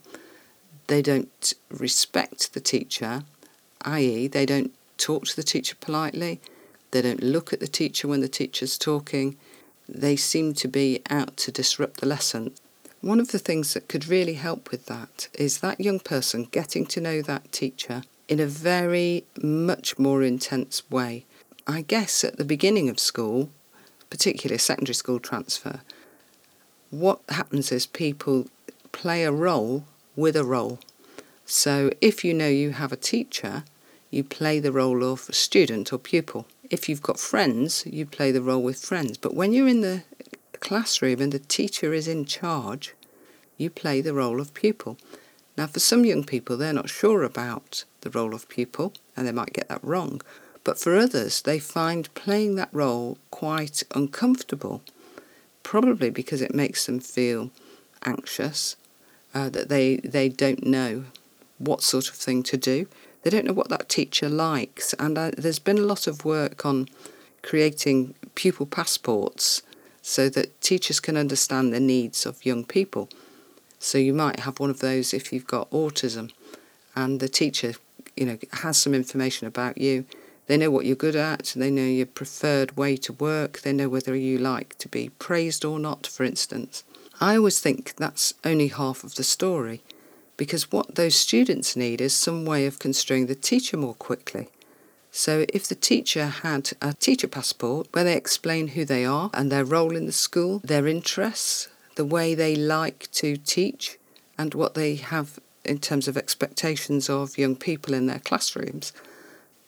They 0.85 1.01
don't 1.01 1.53
respect 1.71 2.53
the 2.53 2.59
teacher, 2.59 3.23
i.e., 3.85 4.27
they 4.27 4.45
don't 4.45 4.73
talk 4.97 5.25
to 5.25 5.35
the 5.35 5.43
teacher 5.43 5.75
politely. 5.79 6.39
They 6.91 7.01
don't 7.01 7.23
look 7.23 7.53
at 7.53 7.59
the 7.59 7.67
teacher 7.67 8.07
when 8.07 8.21
the 8.21 8.27
teacher's 8.27 8.77
talking. 8.77 9.37
They 9.87 10.15
seem 10.15 10.53
to 10.55 10.67
be 10.67 11.01
out 11.09 11.37
to 11.37 11.51
disrupt 11.51 11.99
the 11.99 12.07
lesson. 12.07 12.53
One 13.01 13.19
of 13.19 13.31
the 13.31 13.39
things 13.39 13.73
that 13.73 13.87
could 13.87 14.07
really 14.07 14.33
help 14.33 14.71
with 14.71 14.87
that 14.87 15.29
is 15.33 15.59
that 15.59 15.79
young 15.79 15.99
person 15.99 16.47
getting 16.51 16.85
to 16.87 17.01
know 17.01 17.21
that 17.21 17.51
teacher 17.51 18.03
in 18.27 18.39
a 18.39 18.45
very 18.45 19.23
much 19.41 19.97
more 19.97 20.21
intense 20.21 20.83
way. 20.91 21.25
I 21.65 21.81
guess 21.81 22.23
at 22.23 22.37
the 22.37 22.45
beginning 22.45 22.89
of 22.89 22.99
school, 22.99 23.49
particularly 24.09 24.57
secondary 24.57 24.95
school 24.95 25.19
transfer, 25.19 25.81
what 26.89 27.21
happens 27.29 27.71
is 27.71 27.85
people 27.85 28.47
play 28.91 29.23
a 29.23 29.31
role 29.31 29.85
with 30.15 30.35
a 30.35 30.43
role. 30.43 30.79
So 31.51 31.89
if 31.99 32.23
you 32.23 32.35
know 32.35 32.47
you 32.47 32.73
have 32.73 32.91
a 32.91 32.95
teacher, 32.95 33.63
you 34.11 34.23
play 34.23 34.59
the 34.59 34.71
role 34.71 35.03
of 35.03 35.21
student 35.21 35.91
or 35.91 35.97
pupil. 35.97 36.45
If 36.69 36.87
you've 36.87 37.01
got 37.01 37.19
friends, 37.19 37.83
you 37.87 38.05
play 38.05 38.31
the 38.31 38.43
role 38.43 38.61
with 38.61 38.77
friends. 38.77 39.17
But 39.17 39.33
when 39.33 39.51
you're 39.51 39.67
in 39.67 39.81
the 39.81 40.03
classroom 40.59 41.19
and 41.19 41.31
the 41.31 41.39
teacher 41.39 41.91
is 41.91 42.07
in 42.07 42.25
charge, 42.25 42.93
you 43.57 43.71
play 43.71 43.99
the 43.99 44.13
role 44.13 44.39
of 44.39 44.53
pupil. 44.53 44.99
Now, 45.57 45.65
for 45.65 45.79
some 45.79 46.05
young 46.05 46.23
people, 46.23 46.55
they're 46.55 46.71
not 46.71 46.87
sure 46.87 47.23
about 47.23 47.83
the 48.01 48.11
role 48.11 48.35
of 48.35 48.47
pupil 48.47 48.93
and 49.17 49.25
they 49.25 49.31
might 49.31 49.53
get 49.53 49.69
that 49.69 49.83
wrong. 49.83 50.21
But 50.63 50.77
for 50.77 50.95
others, 50.95 51.41
they 51.41 51.57
find 51.57 52.13
playing 52.13 52.57
that 52.57 52.69
role 52.71 53.17
quite 53.31 53.81
uncomfortable, 53.95 54.83
probably 55.63 56.11
because 56.11 56.43
it 56.43 56.53
makes 56.53 56.85
them 56.85 56.99
feel 56.99 57.49
anxious, 58.05 58.75
uh, 59.33 59.49
that 59.49 59.69
they, 59.69 59.95
they 59.97 60.29
don't 60.29 60.63
know 60.63 61.05
what 61.59 61.83
sort 61.83 62.09
of 62.09 62.15
thing 62.15 62.41
to 62.43 62.57
do. 62.57 62.87
They 63.21 63.29
don't 63.29 63.45
know 63.45 63.53
what 63.53 63.69
that 63.69 63.89
teacher 63.89 64.29
likes. 64.29 64.93
And 64.93 65.17
uh, 65.17 65.31
there's 65.37 65.59
been 65.59 65.77
a 65.77 65.81
lot 65.81 66.07
of 66.07 66.25
work 66.25 66.65
on 66.65 66.87
creating 67.43 68.15
pupil 68.35 68.65
passports 68.65 69.61
so 70.01 70.29
that 70.29 70.59
teachers 70.61 70.99
can 70.99 71.17
understand 71.17 71.73
the 71.73 71.79
needs 71.79 72.25
of 72.25 72.45
young 72.45 72.65
people. 72.65 73.09
So 73.77 73.97
you 73.97 74.13
might 74.13 74.41
have 74.41 74.59
one 74.59 74.69
of 74.69 74.79
those 74.79 75.13
if 75.13 75.31
you've 75.31 75.47
got 75.47 75.69
autism 75.71 76.31
and 76.95 77.19
the 77.19 77.29
teacher, 77.29 77.73
you 78.15 78.25
know, 78.25 78.37
has 78.53 78.77
some 78.77 78.93
information 78.93 79.47
about 79.47 79.77
you. 79.77 80.05
They 80.47 80.57
know 80.57 80.71
what 80.71 80.85
you're 80.85 80.95
good 80.95 81.15
at, 81.15 81.53
they 81.55 81.69
know 81.69 81.83
your 81.83 82.07
preferred 82.07 82.75
way 82.75 82.97
to 82.97 83.13
work, 83.13 83.61
they 83.61 83.71
know 83.71 83.87
whether 83.87 84.15
you 84.15 84.39
like 84.39 84.77
to 84.79 84.87
be 84.87 85.09
praised 85.19 85.63
or 85.63 85.77
not, 85.77 86.07
for 86.07 86.23
instance. 86.23 86.83
I 87.21 87.35
always 87.35 87.59
think 87.59 87.95
that's 87.97 88.33
only 88.43 88.69
half 88.69 89.03
of 89.03 89.15
the 89.15 89.23
story 89.23 89.83
because 90.39 90.71
what 90.71 90.95
those 90.95 91.15
students 91.15 91.75
need 91.75 91.99
is 91.99 92.13
some 92.15 92.45
way 92.45 92.65
of 92.65 92.79
construing 92.79 93.25
the 93.25 93.35
teacher 93.35 93.75
more 93.75 93.93
quickly. 93.93 94.47
So, 95.11 95.45
if 95.49 95.67
the 95.67 95.75
teacher 95.75 96.27
had 96.27 96.71
a 96.81 96.93
teacher 96.93 97.27
passport 97.27 97.89
where 97.91 98.05
they 98.05 98.15
explain 98.15 98.69
who 98.69 98.85
they 98.85 99.03
are 99.03 99.29
and 99.33 99.51
their 99.51 99.65
role 99.65 99.97
in 99.97 100.05
the 100.05 100.13
school, 100.13 100.61
their 100.63 100.87
interests, 100.87 101.67
the 101.95 102.05
way 102.05 102.35
they 102.35 102.55
like 102.55 103.11
to 103.11 103.35
teach, 103.35 103.97
and 104.37 104.53
what 104.53 104.75
they 104.75 104.95
have 104.95 105.39
in 105.65 105.79
terms 105.79 106.07
of 106.07 106.15
expectations 106.15 107.09
of 107.09 107.37
young 107.37 107.57
people 107.57 107.93
in 107.93 108.05
their 108.05 108.19
classrooms, 108.19 108.93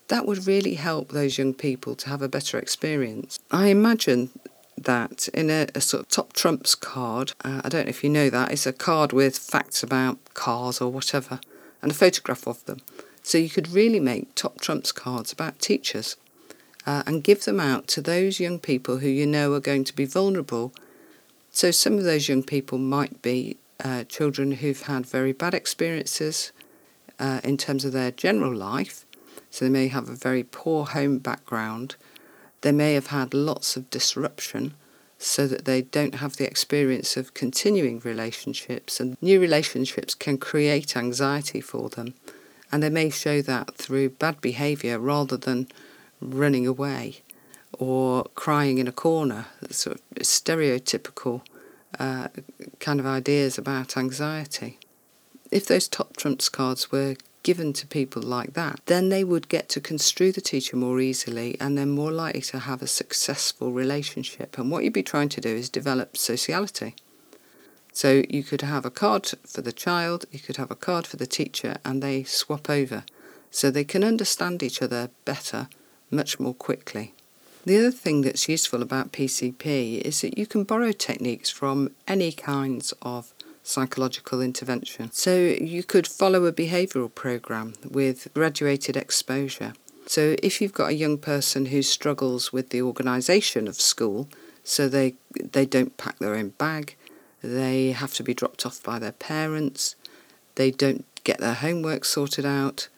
that 0.08 0.25
would 0.25 0.48
really 0.48 0.75
help 0.75 1.10
those 1.10 1.38
young 1.38 1.54
people 1.54 1.96
to 1.96 2.08
have 2.08 2.22
a 2.22 2.30
better 2.30 2.58
experience. 2.58 3.40
I 3.51 3.68
imagine 3.68 4.30
that 4.84 5.28
in 5.30 5.50
a, 5.50 5.68
a, 5.76 5.82
sort 5.82 6.04
of 6.04 6.10
top 6.10 6.34
trumps 6.34 6.76
card. 6.76 7.34
Uh, 7.44 7.62
I 7.64 7.70
don't 7.70 7.86
know 7.86 7.90
if 7.90 8.04
you 8.04 8.10
know 8.10 8.30
that. 8.30 8.52
It's 8.52 8.66
a 8.66 8.74
card 8.74 9.14
with 9.14 9.38
facts 9.38 9.84
about 9.84 10.20
cars 10.34 10.82
or 10.82 10.92
whatever 10.92 11.40
and 11.82 11.92
a 11.92 11.96
photograph 11.96 12.48
of 12.48 12.64
them. 12.66 12.80
So 13.24 13.38
you 13.38 13.50
could 13.50 13.70
really 13.70 14.00
make 14.00 14.34
top 14.36 14.62
trumps 14.62 14.92
cards 14.92 15.32
about 15.32 15.60
teachers 15.60 16.16
uh, 16.86 17.04
and 17.06 17.24
give 17.24 17.46
them 17.46 17.60
out 17.60 17.88
to 17.90 18.02
those 18.02 18.40
young 18.40 18.60
people 18.60 18.98
who 18.98 19.08
you 19.08 19.28
know 19.28 19.54
are 19.54 19.60
going 19.60 19.84
to 19.86 19.96
be 19.96 20.06
vulnerable. 20.06 20.74
So 21.52 21.72
some 21.72 21.98
of 21.98 22.04
those 22.04 22.28
young 22.28 22.44
people 22.44 22.78
might 22.78 23.22
be 23.22 23.58
uh, 23.84 24.04
children 24.06 24.54
who've 24.54 24.82
had 24.82 25.06
very 25.06 25.34
bad 25.34 25.54
experiences 25.54 26.52
uh, 27.20 27.42
in 27.44 27.58
terms 27.58 27.86
of 27.86 27.94
their 27.94 28.12
general 28.12 28.54
life. 28.54 29.06
So 29.50 29.66
they 29.66 29.72
may 29.72 29.88
have 29.90 30.10
a 30.10 30.16
very 30.16 30.44
poor 30.44 30.86
home 30.86 31.18
background 31.20 31.96
they 32.62 32.72
may 32.72 32.94
have 32.94 33.08
had 33.08 33.34
lots 33.34 33.75
of 33.75 33.89
disruption 33.89 34.74
so 35.18 35.46
that 35.46 35.65
they 35.65 35.84
don't 35.84 36.15
have 36.15 36.38
the 36.38 36.48
experience 36.48 37.15
of 37.15 37.34
continuing 37.36 38.00
relationships, 38.00 39.00
and 39.00 39.18
new 39.22 39.39
relationships 39.39 40.15
can 40.15 40.38
create 40.38 40.98
anxiety 40.98 41.62
for 41.62 41.89
them. 41.89 42.15
And 42.72 42.82
they 42.82 42.89
may 42.89 43.10
show 43.10 43.41
that 43.44 43.75
through 43.75 44.10
bad 44.10 44.41
behaviour 44.41 44.98
rather 44.98 45.38
than 45.38 45.68
running 46.20 46.65
away 46.65 47.22
or 47.77 48.25
crying 48.36 48.77
in 48.80 48.88
a 48.88 48.91
corner, 48.91 49.46
sort 49.70 49.98
of 49.98 50.24
stereotypical 50.24 51.41
uh, 52.00 52.30
kind 52.80 53.00
of 53.00 53.06
ideas 53.06 53.58
about 53.58 53.98
anxiety. 53.98 54.80
If 55.51 55.68
those 55.68 55.88
top 55.88 56.18
trumps 56.18 56.50
cards 56.50 56.91
were 56.91 57.15
given 57.43 57.74
to 57.74 57.88
people 57.88 58.21
like 58.21 58.53
that, 58.53 58.81
then 58.86 59.10
they 59.10 59.24
would 59.24 59.50
get 59.50 59.69
to 59.69 59.81
construe 59.81 60.31
the 60.31 60.41
teacher 60.41 60.77
more 60.77 61.00
easily 61.00 61.57
and 61.60 61.77
they're 61.77 61.86
more 61.86 62.12
likely 62.12 62.41
to 62.41 62.60
have 62.60 62.81
a 62.81 62.88
successful 62.88 63.71
relationship. 63.71 64.57
And 64.57 64.69
what 64.69 64.83
you'd 64.83 64.93
be 64.93 65.03
trying 65.03 65.29
to 65.29 65.41
do 65.41 65.50
is 65.50 65.69
develop 65.69 66.17
sociality. 66.17 66.95
So 67.93 68.24
you 68.29 68.43
could 68.43 68.62
have 68.62 68.86
a 68.86 68.91
card 68.91 69.29
for 69.45 69.62
the 69.62 69.71
child, 69.71 70.25
you 70.31 70.39
could 70.39 70.57
have 70.57 70.71
a 70.71 70.75
card 70.75 71.05
for 71.05 71.17
the 71.17 71.27
teacher, 71.27 71.77
and 71.83 72.01
they 72.01 72.24
swap 72.24 72.69
over. 72.69 73.03
So 73.50 73.69
they 73.69 73.83
can 73.83 74.03
understand 74.03 74.63
each 74.63 74.81
other 74.81 75.10
better 75.25 75.67
much 76.10 76.39
more 76.39 76.53
quickly. 76.53 77.13
The 77.65 77.77
other 77.77 77.91
thing 77.91 78.21
that's 78.21 78.50
useful 78.50 78.81
about 78.81 79.12
PCP 79.12 80.01
is 80.01 80.21
that 80.21 80.38
you 80.38 80.48
can 80.48 80.63
borrow 80.63 80.91
techniques 80.91 81.50
from 81.50 81.91
any 82.07 82.31
kinds 82.31 82.93
of 83.01 83.33
psychological 83.63 84.41
intervention. 84.41 85.12
So 85.12 85.36
you 85.36 85.84
could 85.84 86.08
follow 86.08 86.46
a 86.46 86.53
behavioural 86.53 87.13
program 87.13 87.74
with 87.89 88.27
graduated 88.34 88.98
exposure. 88.98 89.74
So 90.08 90.36
if 90.41 90.62
you've 90.62 90.74
got 90.74 90.89
a 90.89 90.96
young 90.96 91.18
person 91.18 91.68
who 91.68 91.82
struggles 91.82 92.51
with 92.51 92.70
the 92.70 92.82
organisation 92.82 93.68
of 93.68 93.75
school, 93.75 94.27
so 94.63 94.89
they 94.89 95.15
they 95.34 95.65
don't 95.65 95.98
pack 95.98 96.20
their 96.20 96.36
own 96.36 96.50
bag, 96.50 96.96
they 97.41 97.91
have 97.91 98.13
to 98.15 98.24
be 98.24 98.34
dropped 98.34 98.65
off 98.65 98.82
by 98.84 99.00
their 99.00 99.13
parents, 99.13 99.96
they 100.56 100.72
don't 100.72 101.06
get 101.24 101.39
their 101.39 101.53
homework 101.53 102.06
sorted 102.06 102.46
out, 102.46 102.89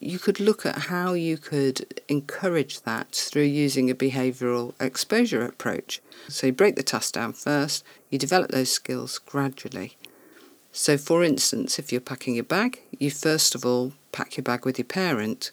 you 0.00 0.18
could 0.18 0.40
look 0.40 0.64
at 0.64 0.76
how 0.76 1.12
you 1.12 1.36
could 1.36 2.00
encourage 2.08 2.80
that 2.80 3.12
through 3.12 3.42
using 3.42 3.90
a 3.90 3.94
behavioural 3.94 4.72
exposure 4.80 5.44
approach. 5.44 6.00
So 6.28 6.46
you 6.46 6.54
break 6.54 6.76
the 6.76 6.82
task 6.82 7.12
down 7.12 7.34
first, 7.34 7.84
you 8.08 8.18
develop 8.18 8.50
those 8.50 8.72
skills 8.72 9.18
gradually. 9.18 9.96
So, 10.72 10.96
for 10.96 11.22
instance, 11.22 11.78
if 11.78 11.92
you're 11.92 12.00
packing 12.00 12.34
your 12.34 12.44
bag, 12.44 12.80
you 12.98 13.10
first 13.10 13.54
of 13.54 13.66
all 13.66 13.92
pack 14.12 14.36
your 14.36 14.44
bag 14.44 14.64
with 14.64 14.78
your 14.78 14.86
parent. 14.86 15.50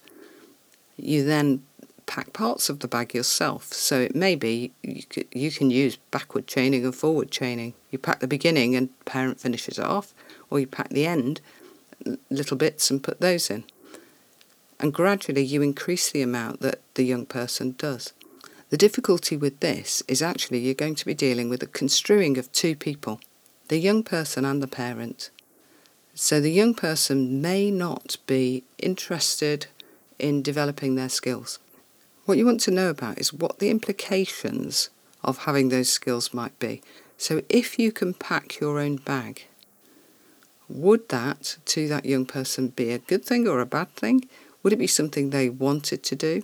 You 0.96 1.26
then 1.26 1.64
pack 2.06 2.32
parts 2.32 2.70
of 2.70 2.80
the 2.80 2.88
bag 2.88 3.14
yourself. 3.14 3.74
So 3.74 4.00
it 4.00 4.16
may 4.16 4.36
be 4.36 4.72
you, 4.82 5.04
could, 5.04 5.28
you 5.34 5.52
can 5.52 5.72
use 5.72 5.98
backward 6.12 6.48
chaining 6.48 6.86
and 6.86 6.96
forward 6.96 7.32
chaining. 7.32 7.74
You 7.92 8.00
pack 8.00 8.22
the 8.22 8.28
beginning 8.28 8.76
and 8.76 8.90
parent 9.04 9.42
finishes 9.42 9.78
it 9.78 9.84
off, 9.86 10.14
or 10.50 10.60
you 10.60 10.68
pack 10.68 10.90
the 10.90 11.06
end, 11.06 11.42
little 12.30 12.56
bits, 12.56 12.90
and 12.90 13.04
put 13.04 13.20
those 13.20 13.50
in 13.50 13.66
and 14.80 14.94
gradually 14.94 15.44
you 15.44 15.62
increase 15.62 16.12
the 16.12 16.22
amount 16.22 16.62
that 16.62 16.82
the 16.96 17.04
young 17.04 17.26
person 17.26 17.76
does. 17.78 18.14
The 18.70 18.78
difficulty 18.78 19.38
with 19.38 19.60
this 19.62 20.04
is 20.08 20.22
actually 20.22 20.60
you're 20.60 20.74
going 20.74 20.96
to 20.96 21.06
be 21.06 21.14
dealing 21.14 21.50
with 21.50 21.62
the 21.62 21.68
construing 21.68 22.38
of 22.38 22.52
two 22.52 22.76
people, 22.76 23.22
the 23.70 23.78
young 23.78 24.04
person 24.04 24.44
and 24.44 24.62
the 24.62 24.68
parent. 24.68 25.30
So 26.14 26.42
the 26.42 26.52
young 26.52 26.74
person 26.74 27.42
may 27.42 27.72
not 27.72 28.18
be 28.28 28.64
interested 28.78 29.68
in 30.20 30.42
developing 30.42 30.96
their 30.96 31.10
skills. 31.10 31.60
What 32.26 32.38
you 32.38 32.46
want 32.46 32.60
to 32.62 32.72
know 32.72 32.90
about 32.90 33.20
is 33.20 33.32
what 33.32 33.60
the 33.60 33.70
implications 33.70 34.90
of 35.24 35.40
having 35.40 35.70
those 35.70 35.90
skills 35.90 36.34
might 36.34 36.58
be. 36.60 36.82
So 37.18 37.42
if 37.50 37.80
you 37.80 37.92
can 37.92 38.14
pack 38.14 38.60
your 38.60 38.80
own 38.80 38.98
bag, 38.98 39.46
would 40.68 41.08
that 41.10 41.58
to 41.66 41.88
that 41.88 42.06
young 42.06 42.26
person 42.26 42.70
be 42.70 42.92
a 42.92 43.00
good 43.00 43.24
thing 43.24 43.48
or 43.48 43.62
a 43.62 43.66
bad 43.66 43.94
thing? 43.96 44.28
Would 44.68 44.74
it 44.74 44.80
be 44.80 44.88
something 44.88 45.30
they 45.30 45.50
wanted 45.50 46.04
to 46.04 46.14
do? 46.18 46.44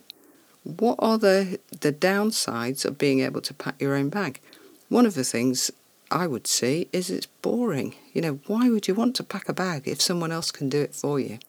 What 0.64 0.96
are 1.00 1.18
the, 1.18 1.60
the 1.82 1.92
downsides 1.92 2.86
of 2.86 2.98
being 2.98 3.20
able 3.20 3.42
to 3.42 3.54
pack 3.54 3.82
your 3.82 3.96
own 3.96 4.08
bag? 4.08 4.40
One 4.88 5.06
of 5.06 5.16
the 5.16 5.26
things 5.26 5.72
I 6.10 6.26
would 6.28 6.48
see 6.48 6.88
is 6.94 7.10
it's 7.10 7.26
boring. 7.26 7.96
You 8.14 8.22
know, 8.22 8.40
why 8.48 8.70
would 8.70 8.88
you 8.88 8.96
want 8.96 9.18
to 9.18 9.26
pack 9.26 9.50
a 9.50 9.54
bag 9.54 9.90
if 9.90 10.02
someone 10.02 10.32
else 10.32 10.52
can 10.52 10.70
do 10.70 10.80
it 10.82 10.96
for 10.96 11.20
you? 11.20 11.40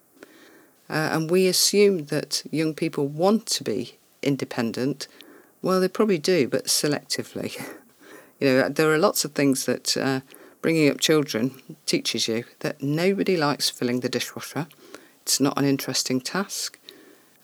Uh, 0.91 1.11
and 1.13 1.31
we 1.31 1.47
assume 1.47 2.07
that 2.07 2.43
young 2.51 2.75
people 2.75 3.07
want 3.07 3.47
to 3.47 3.63
be 3.63 3.97
independent. 4.21 5.07
Well, 5.63 5.79
they 5.81 5.87
probably 5.87 6.19
do, 6.19 6.49
but 6.49 6.65
selectively. 6.65 7.55
you 8.41 8.49
know, 8.49 8.69
there 8.69 8.93
are 8.93 8.99
lots 8.99 9.25
of 9.25 9.31
things 9.31 9.67
that 9.67 9.97
uh, 9.97 10.23
bringing 10.61 10.91
up 10.91 10.99
children 10.99 11.53
teaches 11.87 12.27
you 12.27 12.43
that 12.59 12.83
nobody 12.83 13.37
likes 13.37 13.71
filling 13.71 14.01
the 14.01 14.09
dishwasher. 14.09 14.67
It's 15.25 15.41
not 15.41 15.59
an 15.59 15.65
interesting 15.65 16.21
task. 16.21 16.79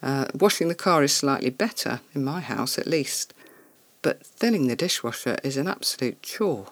Uh, 0.03 0.27
washing 0.35 0.69
the 0.69 0.75
car 0.75 1.03
is 1.03 1.15
slightly 1.15 1.49
better, 1.49 2.01
in 2.15 2.23
my 2.23 2.41
house 2.41 2.79
at 2.79 2.87
least, 2.87 3.33
but 4.03 4.27
filling 4.27 4.67
the 4.69 4.77
dishwasher 4.77 5.39
is 5.43 5.57
an 5.57 5.67
absolute 5.67 6.23
chore. 6.23 6.67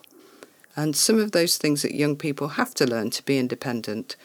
And 0.76 0.94
some 0.94 1.18
of 1.18 1.32
those 1.32 1.56
things 1.56 1.80
that 1.80 1.94
young 1.94 2.14
people 2.14 2.48
have 2.48 2.74
to 2.74 2.86
learn 2.86 3.08
to 3.10 3.24
be 3.24 3.38
independent, 3.38 4.16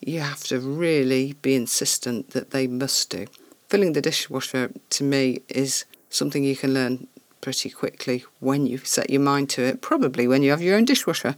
you 0.00 0.20
have 0.20 0.44
to 0.44 0.60
really 0.60 1.34
be 1.42 1.56
insistent 1.56 2.30
that 2.30 2.52
they 2.52 2.68
must 2.68 3.10
do. 3.10 3.26
Filling 3.68 3.92
the 3.92 4.00
dishwasher, 4.00 4.70
to 4.90 5.04
me, 5.04 5.42
is 5.48 5.84
something 6.08 6.44
you 6.44 6.56
can 6.56 6.72
learn 6.72 7.08
pretty 7.40 7.70
quickly 7.70 8.24
when 8.38 8.66
you 8.66 8.78
set 8.78 9.10
your 9.10 9.20
mind 9.20 9.50
to 9.50 9.62
it, 9.62 9.80
probably 9.80 10.28
when 10.28 10.42
you 10.44 10.50
have 10.50 10.62
your 10.62 10.76
own 10.76 10.84
dishwasher. 10.84 11.34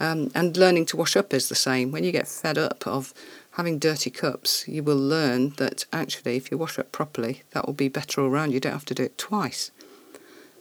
Um, 0.00 0.30
and 0.34 0.56
learning 0.56 0.86
to 0.86 0.96
wash 0.96 1.16
up 1.16 1.32
is 1.34 1.48
the 1.48 1.54
same. 1.54 1.90
When 1.90 2.04
you 2.04 2.12
get 2.12 2.28
fed 2.28 2.58
up 2.58 2.86
of 2.86 3.12
having 3.58 3.80
dirty 3.80 4.08
cups, 4.08 4.66
you 4.68 4.84
will 4.84 4.96
learn 4.96 5.50
that 5.56 5.84
actually, 5.92 6.36
if 6.36 6.48
you 6.48 6.56
wash 6.56 6.78
it 6.78 6.92
properly, 6.92 7.42
that 7.50 7.66
will 7.66 7.74
be 7.74 7.88
better 7.88 8.20
all 8.20 8.30
round. 8.30 8.52
You 8.52 8.60
don't 8.60 8.72
have 8.72 8.84
to 8.84 8.94
do 8.94 9.02
it 9.02 9.18
twice. 9.18 9.72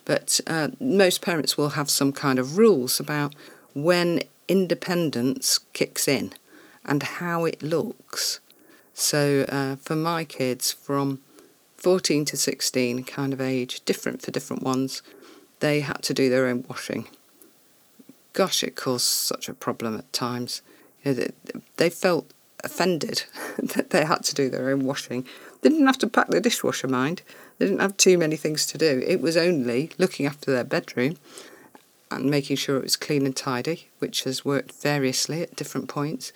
But 0.04 0.42
uh, 0.48 0.70
most 0.80 1.22
parents 1.22 1.56
will 1.56 1.70
have 1.70 1.92
some 1.92 2.12
kind 2.12 2.39
of 2.39 2.58
rules 2.58 3.00
about 3.00 3.36
when 3.75 4.24
independence 4.48 5.60
kicks 5.74 6.08
in 6.08 6.34
and 6.84 7.04
how 7.04 7.46
it 7.46 7.62
looks. 7.62 8.39
So 8.96 9.46
uh, 9.48 9.75
for 9.75 9.96
my 9.96 10.24
kids, 10.24 10.72
from 10.72 11.22
14 11.75 12.25
to 12.25 12.36
16 12.36 13.04
kind 13.04 13.32
of 13.32 13.39
age, 13.39 13.86
different 13.86 14.24
for 14.24 14.32
different 14.32 14.63
ones, 14.63 15.04
they 15.60 15.82
had 15.82 16.01
to 16.01 16.16
do 16.16 16.32
their 16.32 16.48
own 16.48 16.66
washing. 16.68 17.08
Gosh, 18.34 18.63
it 18.63 18.75
caused 18.75 19.06
such 19.06 19.48
a 19.48 19.54
problem 19.54 20.00
at 20.00 20.12
times. 20.12 20.63
You 21.04 21.12
know, 21.12 21.20
they, 21.20 21.32
they 21.75 21.89
felt 21.92 22.32
offended 22.67 23.24
that 23.57 23.89
they 23.89 24.05
had 24.05 24.24
to 24.25 24.36
do 24.36 24.50
their 24.50 24.69
own 24.69 24.86
washing. 24.86 25.25
They 25.62 25.69
didn't 25.69 25.88
have 25.88 25.97
to 26.00 26.07
pack 26.07 26.27
the 26.27 26.39
dishwasher, 26.39 26.88
mind. 26.88 27.21
They 27.57 27.65
didn't 27.65 27.81
have 27.81 27.97
too 27.97 28.17
many 28.17 28.36
things 28.36 28.65
to 28.67 28.77
do. 28.77 29.03
It 29.05 29.21
was 29.21 29.36
only 29.36 29.91
looking 29.97 30.25
after 30.25 30.51
their 30.51 30.63
bedroom 30.63 31.17
and 32.12 32.25
making 32.25 32.58
sure 32.58 32.77
it 32.77 32.84
was 32.84 32.95
clean 32.95 33.25
and 33.25 33.36
tidy, 33.36 33.89
which 33.99 34.23
has 34.23 34.45
worked 34.45 34.71
variously 34.82 35.41
at 35.41 35.56
different 35.56 35.89
points, 35.89 36.32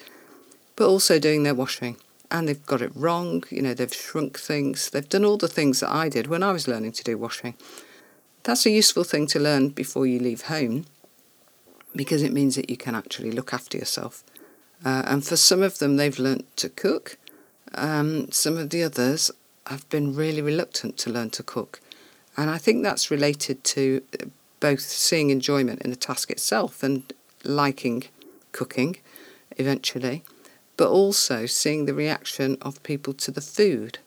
but 0.76 0.88
also 0.88 1.20
doing 1.20 1.44
their 1.44 1.56
washing 1.56 1.98
and 2.32 2.48
they've 2.48 2.65
got 2.65 2.82
it 2.82 2.91
wrong. 2.96 3.44
You 3.50 3.62
know, 3.62 3.74
they've 3.74 3.94
shrunk 3.94 4.39
things. 4.39 4.89
They've 4.89 5.08
done 5.08 5.26
all 5.26 5.38
the 5.38 5.48
things 5.48 5.82
that 5.82 5.91
I 5.91 6.10
did 6.10 6.28
when 6.28 6.41
I 6.41 6.52
was 6.52 6.67
learning 6.67 6.94
to 6.94 7.04
do 7.04 7.17
washing. 7.17 7.56
That's 8.44 8.65
a 8.65 8.72
useful 8.72 9.04
thing 9.04 9.28
to 9.28 9.39
learn 9.39 9.70
before 9.70 10.08
you 10.08 10.17
leave 10.17 10.44
home 10.44 10.86
because 11.96 12.24
it 12.24 12.34
means 12.34 12.56
that 12.56 12.70
you 12.70 12.78
can 12.78 12.96
actually 12.96 13.32
look 13.32 13.54
after 13.54 13.78
yourself. 13.78 14.24
Uh, 14.84 15.04
and 15.06 15.26
for 15.26 15.36
some 15.36 15.62
of 15.62 15.80
them, 15.80 15.98
they've 15.98 16.17
learnt 16.17 16.46
to 16.58 16.70
cook. 16.70 17.17
Um, 17.76 18.32
some 18.32 18.58
of 18.58 18.70
the 18.70 18.84
others 18.84 19.32
have 19.67 19.88
been 19.89 20.15
really 20.15 20.41
reluctant 20.41 20.98
to 21.00 21.12
learn 21.12 21.30
to 21.32 21.44
cook. 21.44 21.80
And 22.36 22.50
I 22.50 22.58
think 22.58 22.84
that's 22.84 23.12
related 23.12 23.63
to 23.65 24.02
both 24.60 24.82
seeing 24.82 25.30
enjoyment 25.30 25.82
in 25.82 25.89
the 25.89 25.96
task 25.96 26.32
itself 26.32 26.84
and 26.84 27.12
liking 27.44 28.04
cooking 28.52 28.98
eventually 29.58 30.24
but 30.82 30.89
also 30.89 31.46
seeing 31.46 31.86
the 31.86 31.94
reaction 31.94 32.58
of 32.60 32.82
people 32.82 33.13
to 33.13 33.30
the 33.30 33.39
food. 33.39 34.00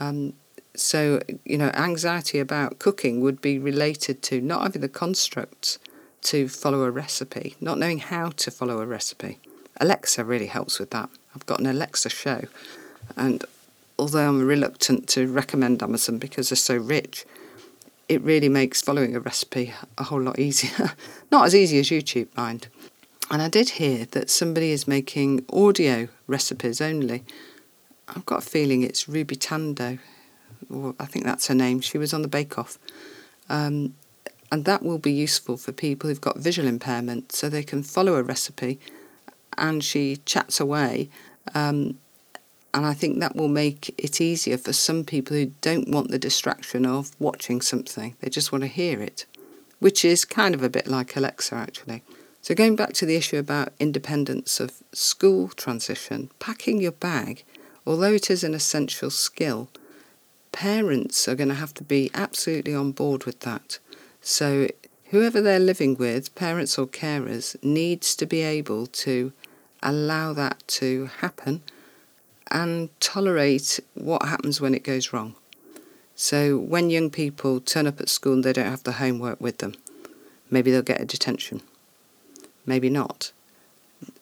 Um, 0.00 0.32
so, 0.74 1.20
you 1.44 1.58
know, 1.58 1.70
anxiety 1.74 2.38
about 2.38 2.78
cooking 2.78 3.20
would 3.20 3.42
be 3.42 3.58
related 3.58 4.22
to 4.22 4.40
not 4.40 4.62
having 4.62 4.80
the 4.80 4.88
constructs 4.88 5.78
to 6.22 6.48
follow 6.48 6.84
a 6.84 6.90
recipe, 6.90 7.54
not 7.60 7.78
knowing 7.78 7.98
how 7.98 8.30
to 8.30 8.50
follow 8.50 8.80
a 8.80 8.86
recipe. 8.86 9.38
Alexa 9.80 10.24
really 10.24 10.46
helps 10.46 10.78
with 10.78 10.90
that. 10.90 11.08
I've 11.34 11.46
got 11.46 11.60
an 11.60 11.66
Alexa 11.66 12.08
show, 12.10 12.42
and 13.16 13.44
although 13.98 14.28
I'm 14.28 14.46
reluctant 14.46 15.08
to 15.10 15.26
recommend 15.26 15.82
Amazon 15.82 16.18
because 16.18 16.50
they're 16.50 16.56
so 16.56 16.76
rich, 16.76 17.24
it 18.08 18.22
really 18.22 18.48
makes 18.48 18.80
following 18.80 19.16
a 19.16 19.20
recipe 19.20 19.72
a 19.98 20.04
whole 20.04 20.20
lot 20.20 20.38
easier. 20.38 20.92
not 21.32 21.46
as 21.46 21.54
easy 21.54 21.78
as 21.78 21.88
YouTube, 21.88 22.28
mind. 22.36 22.68
And 23.30 23.42
I 23.42 23.48
did 23.48 23.70
hear 23.70 24.04
that 24.12 24.30
somebody 24.30 24.70
is 24.70 24.86
making 24.86 25.44
audio 25.52 26.08
recipes 26.26 26.80
only. 26.80 27.24
I've 28.08 28.24
got 28.24 28.38
a 28.38 28.48
feeling 28.48 28.82
it's 28.82 29.08
Ruby 29.08 29.34
Tandoh, 29.34 29.98
or 30.70 30.94
I 31.00 31.06
think 31.06 31.24
that's 31.24 31.48
her 31.48 31.54
name. 31.54 31.80
She 31.80 31.98
was 31.98 32.14
on 32.14 32.22
the 32.22 32.28
Bake 32.28 32.56
Off. 32.56 32.78
Um, 33.48 33.94
and 34.52 34.64
that 34.64 34.84
will 34.84 34.98
be 34.98 35.12
useful 35.12 35.56
for 35.56 35.72
people 35.72 36.08
who've 36.08 36.20
got 36.20 36.38
visual 36.38 36.68
impairment 36.68 37.32
so 37.32 37.48
they 37.48 37.64
can 37.64 37.82
follow 37.82 38.14
a 38.14 38.22
recipe 38.22 38.78
and 39.58 39.82
she 39.82 40.18
chats 40.24 40.60
away. 40.60 41.08
Um, 41.54 41.98
and 42.74 42.84
I 42.84 42.92
think 42.92 43.20
that 43.20 43.34
will 43.34 43.48
make 43.48 43.94
it 43.96 44.20
easier 44.20 44.58
for 44.58 44.72
some 44.72 45.02
people 45.02 45.34
who 45.36 45.46
don't 45.62 45.88
want 45.88 46.10
the 46.10 46.18
distraction 46.18 46.84
of 46.84 47.10
watching 47.18 47.62
something. 47.62 48.16
They 48.20 48.28
just 48.28 48.52
want 48.52 48.62
to 48.62 48.68
hear 48.68 49.00
it, 49.00 49.24
which 49.78 50.04
is 50.04 50.26
kind 50.26 50.54
of 50.54 50.62
a 50.62 50.68
bit 50.68 50.86
like 50.86 51.16
Alexa 51.16 51.54
actually. 51.54 52.02
So, 52.42 52.54
going 52.54 52.76
back 52.76 52.92
to 52.92 53.06
the 53.06 53.16
issue 53.16 53.38
about 53.38 53.72
independence 53.80 54.60
of 54.60 54.82
school 54.92 55.48
transition, 55.48 56.30
packing 56.38 56.80
your 56.80 56.92
bag, 56.92 57.44
although 57.86 58.12
it 58.12 58.30
is 58.30 58.44
an 58.44 58.54
essential 58.54 59.10
skill, 59.10 59.68
parents 60.52 61.26
are 61.28 61.34
going 61.34 61.48
to 61.48 61.54
have 61.54 61.74
to 61.74 61.82
be 61.82 62.10
absolutely 62.14 62.74
on 62.74 62.92
board 62.92 63.24
with 63.24 63.40
that. 63.40 63.78
So, 64.20 64.68
whoever 65.06 65.40
they're 65.40 65.58
living 65.58 65.96
with, 65.96 66.34
parents 66.34 66.78
or 66.78 66.86
carers, 66.86 67.56
needs 67.64 68.14
to 68.16 68.26
be 68.26 68.42
able 68.42 68.86
to 68.86 69.32
allow 69.86 70.34
that 70.34 70.62
to 70.68 71.06
happen 71.20 71.62
and 72.50 72.90
tolerate 73.00 73.80
what 73.94 74.26
happens 74.26 74.60
when 74.60 74.74
it 74.74 74.84
goes 74.84 75.12
wrong. 75.12 75.34
So, 76.14 76.58
when 76.58 76.90
young 76.90 77.10
people 77.10 77.60
turn 77.60 77.86
up 77.86 78.00
at 78.00 78.08
school 78.08 78.34
and 78.34 78.44
they 78.44 78.52
don't 78.52 78.70
have 78.70 78.84
the 78.84 78.92
homework 78.92 79.40
with 79.40 79.58
them, 79.58 79.74
maybe 80.50 80.70
they'll 80.70 80.82
get 80.82 81.00
a 81.00 81.04
detention 81.04 81.62
maybe 82.66 82.90
not. 82.90 83.30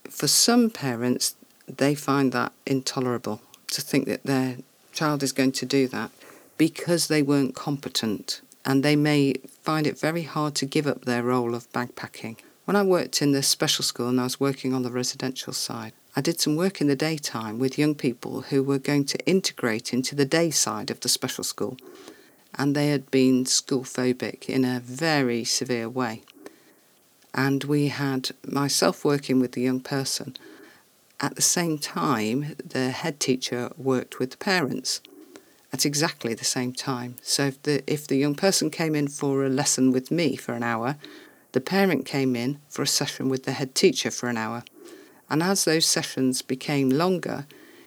For 0.09 0.29
some 0.29 0.71
parents, 0.71 1.35
they 1.67 1.95
find 1.95 2.31
that 2.33 2.53
intolerable 2.67 3.41
to 3.69 3.81
think 3.81 4.07
that 4.07 4.23
their 4.25 4.59
child 4.93 5.23
is 5.23 5.33
going 5.33 5.53
to 5.53 5.67
do 5.67 5.89
that 5.89 6.11
because 6.59 7.09
they 7.09 7.23
weren't 7.23 7.55
competent 7.55 8.43
and 8.65 8.83
they 8.83 8.95
may 8.95 9.35
find 9.63 9.87
it 9.87 9.99
very 9.99 10.23
hard 10.23 10.55
to 10.55 10.67
give 10.67 10.87
up 10.87 11.05
their 11.05 11.23
role 11.23 11.55
of 11.55 11.71
bagpacking. 11.73 12.37
When 12.65 12.77
I 12.77 12.83
worked 12.83 13.21
in 13.21 13.33
the 13.33 13.43
special 13.43 13.85
school 13.85 14.09
and 14.09 14.21
I 14.21 14.25
was 14.25 14.41
working 14.41 14.73
on 14.73 14.83
the 14.83 14.91
residential 14.91 15.53
side, 15.53 15.93
I 16.17 16.21
did 16.21 16.41
some 16.41 16.57
work 16.57 16.81
in 16.81 16.87
the 16.87 16.97
daytime 16.97 17.59
with 17.59 17.79
young 17.79 17.95
people 17.95 18.43
who 18.43 18.63
were 18.63 18.79
going 18.79 19.05
to 19.07 19.27
integrate 19.27 19.93
into 19.93 20.15
the 20.15 20.25
day 20.25 20.51
side 20.51 20.91
of 20.91 21.01
the 21.01 21.09
special 21.09 21.45
school, 21.45 21.77
and 22.55 22.75
they 22.75 22.89
had 22.89 23.11
been 23.11 23.47
school 23.47 23.83
phobic 23.83 24.49
in 24.49 24.65
a 24.65 24.81
very 24.81 25.45
severe 25.45 25.89
way 25.89 26.23
and 27.35 27.65
we 27.65 27.89
had 27.89 28.31
myself 28.47 29.05
working 29.05 29.41
with 29.41 29.53
the 29.53 29.61
young 29.61 29.81
person. 29.81 30.37
At 31.21 31.35
the 31.35 31.43
same 31.43 31.79
time, 31.79 32.55
the 32.65 32.91
head 32.91 33.19
teacher 33.19 33.71
worked 33.77 34.19
with 34.19 34.31
the 34.31 34.37
parents 34.37 35.01
at 35.73 35.85
exactly 35.85 36.35
the 36.35 36.45
same 36.45 36.73
time. 36.73 37.17
So 37.23 37.47
if 37.47 37.63
the 37.63 37.83
if 37.93 38.07
the 38.07 38.17
young 38.17 38.37
person 38.37 38.71
came 38.71 38.95
in 38.95 39.09
for 39.09 39.45
a 39.45 39.49
lesson 39.49 39.91
with 39.91 40.11
me 40.11 40.37
for 40.37 40.53
an 40.53 40.63
hour, 40.63 40.97
the 41.55 41.61
parent 41.61 42.05
came 42.05 42.35
in 42.35 42.59
for 42.69 42.83
a 42.83 42.87
session 42.87 43.29
with 43.29 43.45
the 43.45 43.53
head 43.53 43.77
teacher 43.77 44.11
for 44.11 44.29
an 44.29 44.37
hour. 44.37 44.65
And 45.31 45.41
as 45.41 45.65
those 45.65 45.87
sessions 45.87 46.43
became 46.43 46.91
longer, 46.91 47.47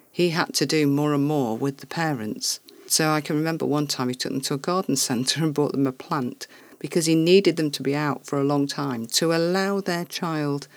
he 0.10 0.30
had 0.30 0.54
to 0.56 0.66
do 0.66 0.88
more 0.88 1.14
and 1.14 1.26
more 1.26 1.58
with 1.58 1.80
the 1.80 1.86
parents. 1.86 2.62
So 2.88 3.10
I 3.10 3.20
can 3.20 3.36
remember 3.36 3.66
one 3.66 3.86
time 3.86 4.08
he 4.08 4.16
took 4.16 4.32
them 4.32 4.42
to 4.42 4.54
a 4.54 4.58
garden 4.58 4.96
centre 5.08 5.44
and 5.44 5.54
bought 5.54 5.74
them 5.74 5.86
a 5.86 5.92
plant 5.92 6.48
because 6.80 7.08
he 7.08 7.16
needed 7.16 7.58
them 7.58 7.70
to 7.72 7.84
be 7.84 7.94
out 7.94 8.26
for 8.26 8.40
a 8.40 8.44
long 8.44 8.68
time 8.68 9.06
to 9.08 9.34
allow 9.34 9.82
their 9.82 10.06
child 10.06 10.70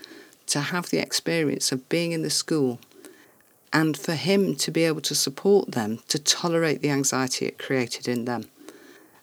to 0.46 0.61
have 0.61 0.90
the 0.90 0.98
experience 0.98 1.70
of 1.70 1.88
being 1.88 2.11
in 2.11 2.22
the 2.22 2.31
school 2.31 2.81
and 3.72 3.96
for 3.96 4.14
him 4.14 4.57
to 4.57 4.72
be 4.72 4.83
able 4.83 5.00
to 5.03 5.14
support 5.14 5.72
them 5.72 6.00
to 6.09 6.18
tolerate 6.18 6.83
the 6.83 6.90
anxiety 6.90 7.46
it 7.46 7.57
created 7.57 8.09
in 8.09 8.24
them. 8.24 8.50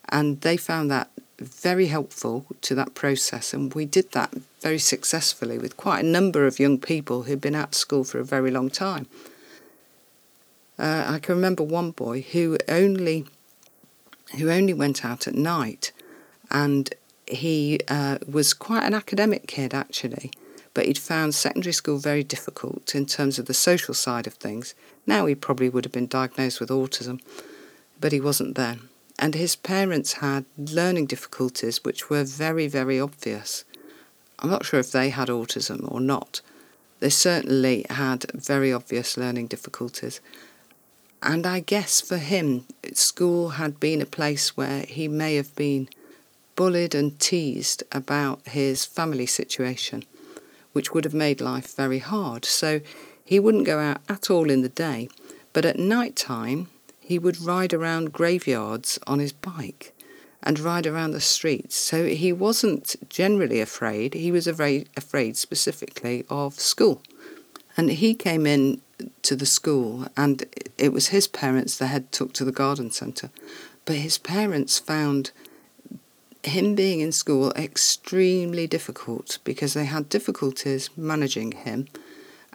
And 0.08 0.40
they 0.40 0.56
found 0.56 0.90
that 0.90 1.12
very 1.39 1.88
helpful 1.88 2.45
to 2.62 2.76
that 2.76 2.95
process, 2.95 3.54
and 3.54 3.73
we 3.73 3.86
did 3.86 4.12
that 4.12 4.34
very 4.62 4.80
successfully 4.80 5.58
with 5.58 5.78
quite 5.78 6.04
a 6.04 6.08
number 6.08 6.47
of 6.47 6.60
young 6.60 6.80
people 6.80 7.23
who'd 7.23 7.41
been 7.41 7.56
out 7.56 7.69
of 7.69 7.76
school 7.76 8.04
for 8.04 8.19
a 8.19 8.23
very 8.23 8.52
long 8.52 8.69
time. 8.69 9.08
Uh, 10.80 11.06
I 11.08 11.19
can 11.19 11.36
remember 11.36 11.63
one 11.63 11.91
boy 11.91 12.21
who 12.21 12.58
only 12.67 13.26
who 14.38 14.50
only 14.50 14.73
went 14.73 15.06
out 15.06 15.28
at 15.28 15.36
night, 15.36 15.91
and 16.52 16.93
he 17.28 17.80
uh, 17.88 18.17
was 18.28 18.54
quite 18.54 18.84
an 18.84 18.93
academic 18.93 19.47
kid 19.47 19.73
actually, 19.73 20.32
but 20.73 20.86
he'd 20.86 20.97
found 20.97 21.34
secondary 21.34 21.73
school 21.73 21.97
very 21.97 22.23
difficult 22.23 22.93
in 22.93 23.06
terms 23.06 23.39
of 23.39 23.45
the 23.45 23.54
social 23.54 23.93
side 23.93 24.28
of 24.28 24.34
things. 24.34 24.76
Now 25.06 25.26
he 25.28 25.36
probably 25.36 25.69
would 25.69 25.86
have 25.86 25.93
been 25.93 26.08
diagnosed 26.08 26.60
with 26.60 26.69
autism, 26.69 27.21
but 28.02 28.12
he 28.12 28.19
wasn't 28.19 28.56
then. 28.56 28.89
And 29.20 29.34
his 29.34 29.56
parents 29.56 30.14
had 30.14 30.46
learning 30.58 31.08
difficulties 31.08 31.84
which 31.84 32.10
were 32.10 32.24
very, 32.24 32.68
very 32.68 33.00
obvious. 33.00 33.66
I'm 34.40 34.50
not 34.50 34.66
sure 34.66 34.80
if 34.80 34.92
they 34.92 35.10
had 35.10 35.30
autism 35.30 35.92
or 35.92 36.00
not. 36.00 36.42
They 37.00 37.10
certainly 37.10 37.86
had 37.90 38.32
very 38.34 38.72
obvious 38.72 39.18
learning 39.18 39.48
difficulties. 39.48 40.20
And 41.24 41.48
I 41.48 41.62
guess 41.62 42.00
for 42.00 42.18
him, 42.18 42.66
school 42.94 43.50
had 43.50 43.80
been 43.80 44.02
a 44.02 44.06
place 44.06 44.56
where 44.56 44.82
he 44.82 45.08
may 45.08 45.36
have 45.36 45.56
been 45.56 45.90
bullied 46.56 46.94
and 46.94 47.20
teased 47.20 47.84
about 47.92 48.48
his 48.48 48.86
family 48.86 49.26
situation, 49.26 50.04
which 50.74 50.94
would 50.94 51.06
have 51.06 51.14
made 51.14 51.42
life 51.42 51.76
very 51.76 52.00
hard. 52.00 52.46
So 52.46 52.82
he 53.26 53.40
wouldn't 53.40 53.66
go 53.66 53.80
out 53.80 54.02
at 54.08 54.30
all 54.30 54.50
in 54.50 54.62
the 54.62 54.70
day, 54.70 55.10
but 55.54 55.66
at 55.66 55.80
night 55.80 56.16
time 56.16 56.68
he 57.08 57.17
would 57.17 57.39
ride 57.39 57.74
around 57.74 58.12
graveyards 58.12 59.00
on 59.08 59.20
his 59.20 59.32
bike 59.32 59.93
and 60.43 60.60
ride 60.60 60.86
around 60.86 61.12
the 61.12 61.22
streets. 61.22 61.74
So 61.74 62.06
he 62.06 62.34
wasn't 62.34 62.98
generally 63.10 63.62
afraid, 63.62 64.13
he 64.13 64.30
was 64.30 64.46
afraid, 64.46 65.38
specifically 65.38 66.26
of 66.30 66.56
school. 66.56 67.02
And 67.78 67.89
he 67.91 68.13
came 68.13 68.46
in 68.46 68.82
to 69.22 69.38
the 69.38 69.46
school, 69.46 70.08
and 70.17 70.43
it 70.78 70.91
was 70.91 71.08
his 71.08 71.30
parents 71.30 71.78
that 71.78 71.88
had 71.88 72.12
took 72.12 72.34
to 72.34 72.43
the 72.43 72.52
garden 72.52 72.91
centre. 72.91 73.30
But 73.86 73.96
his 73.96 74.17
parents 74.17 74.78
found 74.78 75.32
him 76.43 76.76
being 76.76 77.00
in 77.00 77.13
school 77.13 77.54
extremely 77.56 78.67
difficult 78.67 79.39
because 79.46 79.74
they 79.74 79.86
had 79.86 80.10
difficulties 80.10 80.89
managing 80.98 81.54
him 81.54 81.88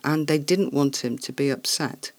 and 0.04 0.26
they 0.26 0.38
didn't 0.38 0.74
want 0.74 1.02
him 1.02 1.16
to 1.16 1.32
be 1.32 1.48
upset. 1.48 2.12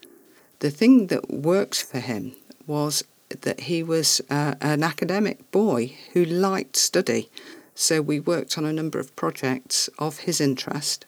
The 0.64 0.72
thing 0.72 1.08
that 1.08 1.30
worked 1.30 1.84
for 1.84 2.00
him 2.00 2.34
was 2.66 3.04
that 3.42 3.60
he 3.62 3.84
was 3.84 4.22
uh, 4.30 4.56
an 4.62 4.82
academic 4.84 5.38
boy 5.52 5.82
who 6.14 6.24
liked 6.24 6.76
study. 6.76 7.30
So 7.76 8.02
we 8.02 8.20
worked 8.20 8.58
on 8.58 8.66
a 8.66 8.74
number 8.74 9.00
of 9.00 9.16
projects 9.16 9.90
of 10.00 10.20
his 10.20 10.40
interest 10.40 11.06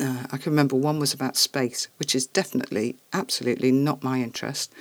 uh, 0.00 0.24
I 0.30 0.36
can 0.38 0.52
remember 0.52 0.76
one 0.76 0.98
was 0.98 1.12
about 1.12 1.36
space, 1.36 1.88
which 1.98 2.14
is 2.14 2.26
definitely, 2.26 2.96
absolutely 3.12 3.70
not 3.70 4.02
my 4.02 4.20
interest. 4.20 4.72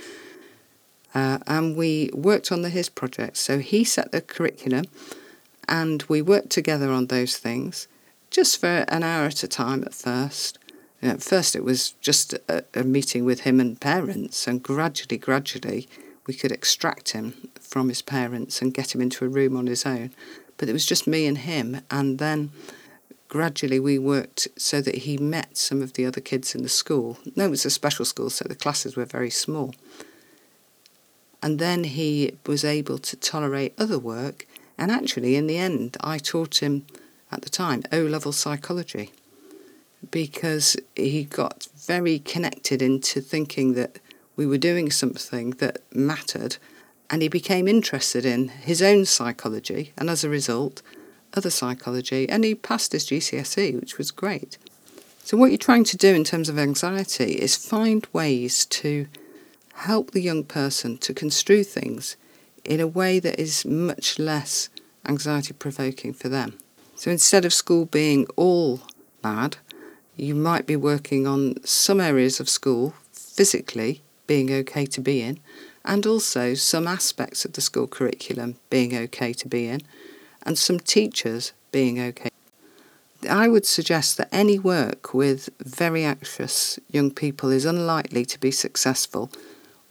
Uh, 1.13 1.39
and 1.47 1.75
we 1.75 2.09
worked 2.13 2.51
on 2.51 2.61
the 2.61 2.69
his 2.69 2.89
project. 2.89 3.37
So 3.37 3.59
he 3.59 3.83
set 3.83 4.11
the 4.11 4.21
curriculum, 4.21 4.85
and 5.67 6.03
we 6.03 6.21
worked 6.21 6.51
together 6.51 6.91
on 6.91 7.07
those 7.07 7.37
things, 7.37 7.87
just 8.29 8.59
for 8.59 8.85
an 8.87 9.03
hour 9.03 9.25
at 9.25 9.43
a 9.43 9.47
time 9.47 9.83
at 9.83 9.93
first. 9.93 10.57
At 11.01 11.23
first, 11.23 11.55
it 11.55 11.63
was 11.63 11.91
just 12.01 12.33
a, 12.49 12.63
a 12.73 12.83
meeting 12.83 13.23
with 13.23 13.41
him 13.41 13.59
and 13.59 13.79
parents, 13.79 14.47
and 14.47 14.61
gradually, 14.61 15.17
gradually, 15.17 15.87
we 16.27 16.33
could 16.33 16.51
extract 16.51 17.11
him 17.11 17.49
from 17.59 17.89
his 17.89 18.01
parents 18.01 18.61
and 18.61 18.73
get 18.73 18.93
him 18.93 19.01
into 19.01 19.25
a 19.25 19.29
room 19.29 19.55
on 19.55 19.67
his 19.67 19.85
own. 19.85 20.11
But 20.57 20.67
it 20.67 20.73
was 20.73 20.85
just 20.85 21.07
me 21.07 21.25
and 21.25 21.37
him, 21.37 21.81
and 21.89 22.19
then 22.19 22.51
gradually 23.29 23.79
we 23.79 23.97
worked 23.97 24.47
so 24.57 24.81
that 24.81 24.99
he 24.99 25.17
met 25.17 25.55
some 25.55 25.81
of 25.81 25.93
the 25.93 26.05
other 26.05 26.19
kids 26.19 26.53
in 26.53 26.63
the 26.63 26.69
school. 26.69 27.17
No, 27.35 27.45
it 27.45 27.49
was 27.49 27.65
a 27.65 27.69
special 27.69 28.03
school, 28.03 28.29
so 28.29 28.45
the 28.47 28.55
classes 28.55 28.95
were 28.97 29.05
very 29.05 29.29
small. 29.29 29.73
And 31.41 31.59
then 31.59 31.85
he 31.85 32.35
was 32.45 32.65
able 32.65 32.97
to 32.97 33.15
tolerate 33.15 33.73
other 33.77 33.97
work, 33.97 34.45
and 34.77 34.91
actually, 34.91 35.37
in 35.37 35.47
the 35.47 35.57
end, 35.57 35.95
I 36.01 36.17
taught 36.17 36.61
him 36.61 36.85
at 37.31 37.43
the 37.43 37.49
time 37.49 37.83
O 37.93 38.01
level 38.01 38.33
psychology 38.33 39.11
because 40.11 40.77
he 40.95 41.23
got 41.23 41.67
very 41.75 42.19
connected 42.19 42.81
into 42.81 43.21
thinking 43.21 43.73
that 43.73 43.99
we 44.35 44.45
were 44.45 44.57
doing 44.57 44.89
something 44.89 45.51
that 45.51 45.81
mattered, 45.93 46.57
and 47.09 47.21
he 47.21 47.27
became 47.27 47.67
interested 47.67 48.25
in 48.25 48.47
his 48.47 48.81
own 48.81 49.05
psychology, 49.05 49.93
and 49.97 50.09
as 50.09 50.23
a 50.23 50.29
result, 50.29 50.81
other 51.33 51.49
psychology, 51.49 52.27
and 52.29 52.43
he 52.43 52.55
passed 52.55 52.91
his 52.91 53.05
GCSE, 53.05 53.79
which 53.79 53.97
was 53.97 54.11
great. 54.11 54.57
So, 55.23 55.37
what 55.37 55.51
you're 55.51 55.57
trying 55.57 55.83
to 55.85 55.97
do 55.97 56.13
in 56.15 56.23
terms 56.23 56.49
of 56.49 56.57
anxiety 56.57 57.33
is 57.33 57.55
find 57.55 58.07
ways 58.13 58.65
to 58.65 59.07
help 59.75 60.11
the 60.11 60.21
young 60.21 60.43
person 60.43 60.97
to 60.99 61.13
construe 61.13 61.63
things 61.63 62.17
in 62.65 62.79
a 62.79 62.87
way 62.87 63.19
that 63.19 63.39
is 63.39 63.65
much 63.65 64.19
less 64.19 64.69
anxiety 65.07 65.53
provoking 65.53 66.13
for 66.13 66.29
them. 66.29 66.57
So, 66.95 67.11
instead 67.11 67.45
of 67.45 67.53
school 67.53 67.85
being 67.85 68.25
all 68.35 68.81
bad, 69.21 69.57
you 70.19 70.35
might 70.35 70.65
be 70.65 70.75
working 70.75 71.25
on 71.25 71.55
some 71.63 71.99
areas 72.01 72.39
of 72.39 72.49
school 72.49 72.93
physically 73.13 74.01
being 74.27 74.51
okay 74.51 74.85
to 74.85 75.01
be 75.01 75.21
in, 75.21 75.39
and 75.85 76.05
also 76.05 76.53
some 76.53 76.87
aspects 76.87 77.45
of 77.45 77.53
the 77.53 77.61
school 77.61 77.87
curriculum 77.87 78.55
being 78.69 78.95
okay 78.95 79.33
to 79.33 79.47
be 79.47 79.67
in 79.67 79.81
and 80.43 80.57
some 80.57 80.79
teachers 80.79 81.53
being 81.71 81.99
okay. 81.99 82.29
I 83.29 83.47
would 83.47 83.65
suggest 83.65 84.17
that 84.17 84.29
any 84.31 84.57
work 84.57 85.13
with 85.13 85.49
very 85.59 86.03
anxious 86.05 86.79
young 86.89 87.11
people 87.11 87.49
is 87.49 87.65
unlikely 87.65 88.25
to 88.25 88.39
be 88.39 88.51
successful 88.51 89.29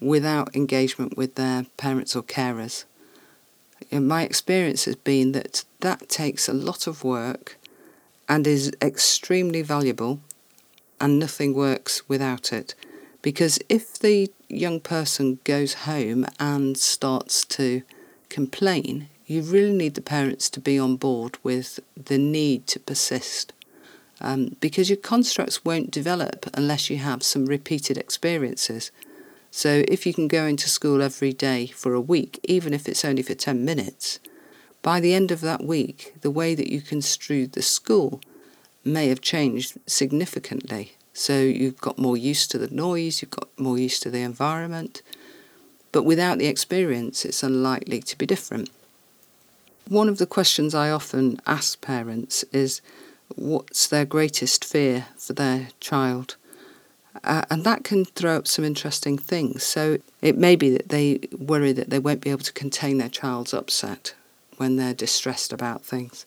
without 0.01 0.55
engagement 0.55 1.17
with 1.17 1.35
their 1.35 1.67
parents 1.77 2.17
or 2.17 2.23
carers. 2.23 2.85
In 3.91 4.07
my 4.07 4.23
experience 4.23 4.87
has 4.87 4.97
been 4.97 5.33
that 5.33 5.65
that 5.81 6.09
takes 6.09 6.49
a 6.49 6.55
lot 6.55 6.87
of 6.87 7.05
work 7.05 7.58
and 8.29 8.47
is 8.47 8.71
extremely 8.83 9.63
valuable, 9.63 10.21
and 11.01 11.19
nothing 11.19 11.55
works 11.55 12.09
without 12.09 12.53
it. 12.53 12.75
Because 13.23 13.59
if 13.69 13.99
the 13.99 14.31
young 14.49 14.81
person 14.81 15.39
goes 15.45 15.75
home 15.75 16.27
and 16.39 16.77
starts 16.77 17.45
to 17.47 17.83
complain, 18.29 19.09
you 19.27 19.43
really 19.43 19.73
need 19.73 19.95
the 19.95 20.01
parents 20.01 20.49
to 20.51 20.61
be 20.61 20.79
on 20.79 20.97
board 20.97 21.39
with 21.43 21.81
the 21.97 22.19
need 22.19 22.67
to 22.69 22.81
persist. 22.81 23.53
Um, 24.21 24.57
because 24.61 24.91
your 24.91 24.97
constructs 24.97 25.65
won't 25.65 25.91
develop 25.91 26.47
unless 26.55 26.91
you 26.91 26.97
have 26.99 27.23
some 27.23 27.47
repeated 27.47 27.97
experiences. 27.97 28.91
So, 29.51 29.85
if 29.89 30.07
you 30.07 30.13
can 30.13 30.29
go 30.29 30.45
into 30.45 30.69
school 30.69 31.03
every 31.03 31.33
day 31.33 31.69
for 31.69 31.95
a 31.95 32.01
week, 32.01 32.41
even 32.43 32.75
if 32.75 32.89
it's 32.89 33.05
only 33.05 33.23
for 33.23 33.35
10 33.35 33.65
minutes, 33.65 34.19
by 34.83 35.01
the 35.01 35.15
end 35.15 35.31
of 35.31 35.41
that 35.41 35.65
week, 35.65 36.15
the 36.21 36.31
way 36.31 36.55
that 36.55 36.73
you 36.73 36.81
construe 36.81 37.47
the 37.47 37.63
school 37.63 38.21
may 38.85 39.09
have 39.09 39.21
changed 39.21 39.79
significantly. 39.87 40.93
So, 41.13 41.41
you've 41.41 41.81
got 41.81 41.99
more 41.99 42.17
used 42.17 42.51
to 42.53 42.59
the 42.59 42.73
noise, 42.73 43.21
you've 43.21 43.33
got 43.33 43.49
more 43.59 43.77
used 43.77 44.03
to 44.05 44.11
the 44.11 44.23
environment, 44.23 45.03
but 45.91 46.05
without 46.05 46.39
the 46.39 46.47
experience, 46.47 47.25
it's 47.25 47.43
unlikely 47.43 48.01
to 48.03 48.17
be 48.17 48.27
different. 48.27 48.71
One 49.89 50.09
of 50.09 50.19
the 50.19 50.27
questions 50.27 50.75
I 50.75 50.91
often 50.91 51.41
ask 51.47 51.81
parents 51.81 52.45
is 52.53 52.81
what's 53.35 53.89
their 53.89 54.05
greatest 54.05 54.65
fear 54.65 55.07
for 55.17 55.33
their 55.33 55.69
child? 55.81 56.37
Uh, 57.25 57.43
and 57.51 57.65
that 57.65 57.85
can 57.85 58.05
throw 58.05 58.37
up 58.37 58.47
some 58.47 58.65
interesting 58.65 59.19
things. 59.19 59.65
So 59.65 59.99
it 60.23 60.37
may 60.37 60.57
be 60.57 60.71
that 60.71 60.91
they 60.91 61.21
worry 61.37 61.73
that 61.73 61.91
they 61.91 61.99
won't 61.99 62.21
be 62.21 62.31
able 62.31 62.45
to 62.45 62.53
contain 62.53 62.99
their 62.99 63.09
child's 63.09 63.55
upset 63.55 64.15
when 64.59 64.77
they're 64.77 64.95
distressed 64.95 65.53
about 65.53 65.85
things. 65.85 66.27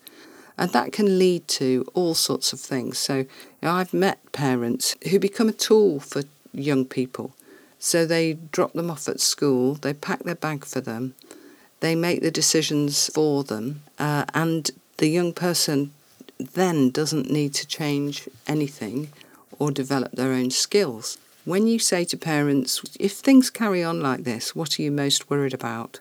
And 0.57 0.71
that 0.71 0.91
can 0.91 1.17
lead 1.17 1.47
to 1.49 1.85
all 1.93 2.13
sorts 2.13 2.53
of 2.53 2.59
things. 2.59 2.97
So 2.97 3.17
you 3.17 3.27
know, 3.63 3.71
I've 3.71 3.93
met 3.93 4.31
parents 4.31 4.95
who 5.09 5.19
become 5.19 5.49
a 5.49 5.53
tool 5.53 5.99
for 5.99 6.23
young 6.53 6.85
people. 6.85 7.33
So 7.79 8.05
they 8.05 8.33
drop 8.51 8.73
them 8.73 8.91
off 8.91 9.07
at 9.07 9.19
school, 9.19 9.73
they 9.75 9.93
pack 9.93 10.23
their 10.23 10.35
bag 10.35 10.65
for 10.65 10.81
them, 10.81 11.15
they 11.79 11.95
make 11.95 12.21
the 12.21 12.29
decisions 12.29 13.09
for 13.09 13.43
them, 13.43 13.81
uh, 13.97 14.25
and 14.35 14.69
the 14.97 15.07
young 15.07 15.33
person 15.33 15.91
then 16.37 16.91
doesn't 16.91 17.31
need 17.31 17.53
to 17.55 17.65
change 17.67 18.29
anything 18.47 19.11
or 19.57 19.71
develop 19.71 20.11
their 20.11 20.31
own 20.31 20.51
skills. 20.51 21.17
When 21.43 21.65
you 21.65 21.79
say 21.79 22.03
to 22.05 22.17
parents, 22.17 22.81
if 22.99 23.13
things 23.13 23.49
carry 23.49 23.83
on 23.83 23.99
like 23.99 24.25
this, 24.25 24.55
what 24.55 24.77
are 24.77 24.83
you 24.83 24.91
most 24.91 25.29
worried 25.29 25.53
about? 25.53 25.99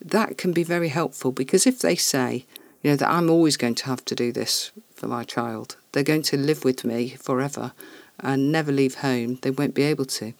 That 0.00 0.38
can 0.38 0.52
be 0.52 0.64
very 0.64 0.88
helpful 0.88 1.32
because 1.32 1.66
if 1.66 1.78
they 1.78 1.96
say, 1.96 2.44
you 2.82 2.90
know, 2.90 2.96
that 2.96 3.10
I'm 3.10 3.30
always 3.30 3.56
going 3.56 3.74
to 3.76 3.86
have 3.86 4.04
to 4.04 4.14
do 4.14 4.30
this 4.30 4.70
for 4.94 5.08
my 5.08 5.24
child. 5.24 5.76
They're 5.92 6.02
going 6.02 6.22
to 6.24 6.36
live 6.36 6.64
with 6.64 6.84
me 6.84 7.10
forever 7.10 7.72
and 8.20 8.52
never 8.52 8.70
leave 8.70 8.96
home. 8.96 9.38
They 9.42 9.50
won't 9.50 9.74
be 9.74 9.82
able 9.82 10.04
to. 10.06 10.34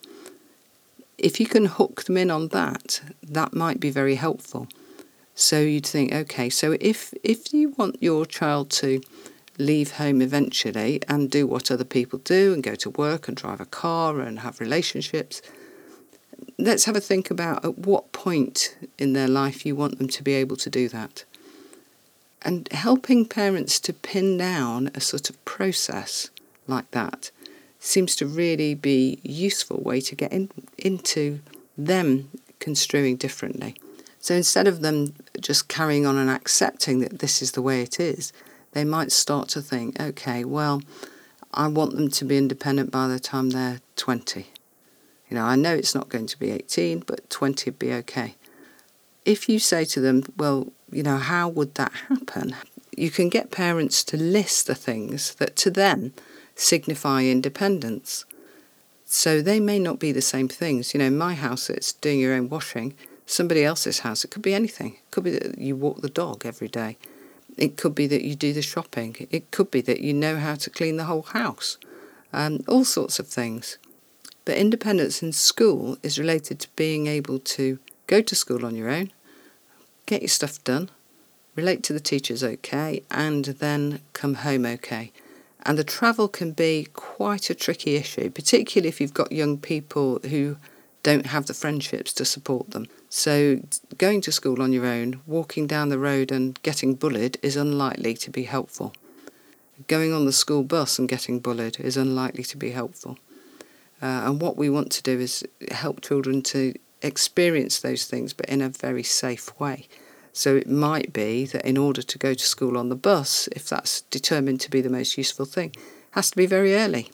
If 1.17 1.39
you 1.39 1.47
can 1.47 1.65
hook 1.65 2.03
them 2.03 2.17
in 2.17 2.29
on 2.29 2.49
that, 2.49 3.01
that 3.23 3.53
might 3.53 3.79
be 3.79 3.89
very 3.89 4.15
helpful. 4.15 4.67
So 5.33 5.59
you'd 5.59 5.85
think, 5.85 6.13
okay, 6.13 6.49
so 6.49 6.77
if 6.79 7.13
if 7.23 7.53
you 7.53 7.69
want 7.77 8.01
your 8.01 8.25
child 8.25 8.69
to 8.81 9.01
leave 9.57 9.93
home 9.93 10.21
eventually 10.21 11.01
and 11.07 11.31
do 11.31 11.47
what 11.47 11.71
other 11.71 11.83
people 11.83 12.19
do 12.19 12.53
and 12.53 12.61
go 12.63 12.75
to 12.75 12.89
work 12.89 13.27
and 13.27 13.37
drive 13.37 13.61
a 13.61 13.65
car 13.65 14.19
and 14.19 14.39
have 14.39 14.59
relationships, 14.59 15.41
let's 16.57 16.85
have 16.85 16.95
a 16.95 17.01
think 17.01 17.29
about 17.29 17.65
at 17.65 17.79
what 17.79 18.11
point 18.11 18.77
in 18.97 19.13
their 19.13 19.27
life 19.27 19.65
you 19.65 19.75
want 19.75 19.97
them 19.97 20.07
to 20.07 20.23
be 20.23 20.33
able 20.33 20.55
to 20.57 20.69
do 20.69 20.87
that. 20.89 21.23
And 22.41 22.71
helping 22.71 23.25
parents 23.25 23.79
to 23.81 23.93
pin 23.93 24.37
down 24.37 24.91
a 24.93 25.01
sort 25.01 25.29
of 25.29 25.43
process 25.45 26.29
like 26.67 26.89
that 26.91 27.31
seems 27.79 28.15
to 28.15 28.25
really 28.25 28.73
be 28.73 29.19
a 29.25 29.29
useful 29.29 29.81
way 29.81 29.99
to 30.01 30.15
get 30.15 30.31
in, 30.31 30.49
into 30.77 31.39
them 31.77 32.29
construing 32.59 33.15
differently. 33.15 33.75
So 34.19 34.33
instead 34.33 34.67
of 34.67 34.81
them 34.81 35.13
just 35.39 35.67
carrying 35.67 36.05
on 36.05 36.17
and 36.17 36.29
accepting 36.29 36.99
that 36.99 37.19
this 37.19 37.41
is 37.41 37.51
the 37.51 37.61
way 37.61 37.81
it 37.81 37.99
is, 37.99 38.33
they 38.71 38.83
might 38.83 39.11
start 39.11 39.49
to 39.49 39.61
think, 39.61 39.99
okay, 39.99 40.43
well, 40.43 40.81
I 41.53 41.67
want 41.67 41.95
them 41.95 42.09
to 42.09 42.25
be 42.25 42.37
independent 42.37 42.91
by 42.91 43.07
the 43.07 43.19
time 43.19 43.51
they're 43.51 43.81
20. 43.95 44.47
You 45.35 45.41
know, 45.41 45.47
I 45.47 45.57
know 45.57 45.75
it's 45.75 45.93
not 45.93 46.07
going 46.07 46.27
to 46.27 46.39
be 46.39 46.49
18, 46.51 46.99
but 46.99 47.29
20 47.29 47.69
would 47.69 47.77
be 47.77 47.91
okay. 47.91 48.35
If 49.25 49.49
you 49.49 49.59
say 49.59 49.83
to 49.83 49.99
them, 49.99 50.23
well, 50.37 50.71
you 50.89 51.03
know, 51.03 51.17
how 51.17 51.49
would 51.49 51.75
that 51.75 51.91
happen? 52.07 52.55
You 52.95 53.11
can 53.11 53.27
get 53.27 53.51
parents 53.51 54.01
to 54.05 54.15
list 54.15 54.65
the 54.65 54.75
things 54.75 55.35
that 55.35 55.57
to 55.57 55.69
them 55.69 56.13
signify 56.55 57.23
independence. 57.23 58.23
So 59.03 59.41
they 59.41 59.59
may 59.59 59.77
not 59.77 59.99
be 59.99 60.13
the 60.13 60.21
same 60.21 60.47
things. 60.47 60.93
You 60.93 60.99
know, 60.99 61.07
in 61.07 61.17
my 61.17 61.33
house, 61.33 61.69
it's 61.69 61.91
doing 61.91 62.21
your 62.21 62.33
own 62.33 62.47
washing. 62.47 62.93
Somebody 63.25 63.65
else's 63.65 63.99
house, 63.99 64.23
it 64.23 64.31
could 64.31 64.41
be 64.41 64.53
anything. 64.53 64.93
It 64.93 65.11
could 65.11 65.25
be 65.25 65.31
that 65.31 65.57
you 65.57 65.75
walk 65.75 65.99
the 65.99 66.07
dog 66.07 66.45
every 66.45 66.69
day. 66.69 66.95
It 67.57 67.75
could 67.75 67.93
be 67.93 68.07
that 68.07 68.23
you 68.23 68.35
do 68.35 68.53
the 68.53 68.61
shopping. 68.61 69.27
It 69.29 69.51
could 69.51 69.69
be 69.69 69.81
that 69.81 69.99
you 69.99 70.13
know 70.13 70.37
how 70.37 70.55
to 70.55 70.69
clean 70.69 70.95
the 70.95 71.03
whole 71.03 71.23
house. 71.23 71.77
Um, 72.31 72.61
all 72.69 72.85
sorts 72.85 73.19
of 73.19 73.27
things. 73.27 73.77
But 74.45 74.57
independence 74.57 75.23
in 75.23 75.31
school 75.31 75.97
is 76.03 76.19
related 76.19 76.59
to 76.61 76.67
being 76.75 77.07
able 77.07 77.39
to 77.39 77.79
go 78.07 78.21
to 78.21 78.35
school 78.35 78.65
on 78.65 78.75
your 78.75 78.89
own, 78.89 79.11
get 80.05 80.21
your 80.21 80.29
stuff 80.29 80.63
done, 80.63 80.89
relate 81.55 81.81
to 81.83 81.93
the 81.93 81.99
teachers 81.99 82.43
okay, 82.43 83.01
and 83.09 83.45
then 83.45 84.01
come 84.13 84.35
home 84.35 84.65
okay. 84.65 85.11
And 85.65 85.79
the 85.79 85.83
travel 85.83 86.27
can 86.27 86.51
be 86.51 86.87
quite 86.93 87.49
a 87.49 87.55
tricky 87.55 87.95
issue, 87.95 88.29
particularly 88.29 88.89
if 88.89 89.01
you've 89.01 89.15
got 89.15 89.31
young 89.31 89.57
people 89.57 90.19
who 90.29 90.57
don't 91.01 91.27
have 91.27 91.47
the 91.47 91.53
friendships 91.55 92.13
to 92.13 92.25
support 92.25 92.71
them. 92.71 92.87
So, 93.09 93.61
going 93.97 94.21
to 94.21 94.31
school 94.31 94.61
on 94.61 94.73
your 94.73 94.85
own, 94.85 95.21
walking 95.25 95.65
down 95.65 95.89
the 95.89 95.99
road 95.99 96.31
and 96.31 96.59
getting 96.61 96.93
bullied 96.93 97.37
is 97.41 97.55
unlikely 97.55 98.13
to 98.15 98.29
be 98.29 98.43
helpful. 98.43 98.93
Going 99.87 100.13
on 100.13 100.25
the 100.25 100.31
school 100.31 100.63
bus 100.63 100.99
and 100.99 101.09
getting 101.09 101.39
bullied 101.39 101.79
is 101.79 101.97
unlikely 101.97 102.43
to 102.45 102.57
be 102.57 102.71
helpful. 102.71 103.17
Uh, 104.01 104.23
and 104.25 104.41
what 104.41 104.57
we 104.57 104.69
want 104.69 104.91
to 104.91 105.03
do 105.03 105.19
is 105.19 105.43
help 105.71 106.01
children 106.01 106.41
to 106.41 106.73
experience 107.01 107.79
those 107.79 108.05
things, 108.05 108.33
but 108.33 108.47
in 108.47 108.61
a 108.61 108.69
very 108.69 109.03
safe 109.03 109.57
way. 109.59 109.87
So 110.33 110.55
it 110.55 110.69
might 110.69 111.13
be 111.13 111.45
that 111.45 111.65
in 111.65 111.77
order 111.77 112.01
to 112.01 112.17
go 112.17 112.33
to 112.33 112.43
school 112.43 112.77
on 112.77 112.89
the 112.89 112.95
bus, 112.95 113.47
if 113.53 113.69
that's 113.69 114.01
determined 114.01 114.59
to 114.61 114.69
be 114.69 114.81
the 114.81 114.89
most 114.89 115.17
useful 115.17 115.45
thing, 115.45 115.73
has 116.11 116.29
to 116.31 116.35
be 116.35 116.45
very 116.45 116.75
early. 116.75 117.11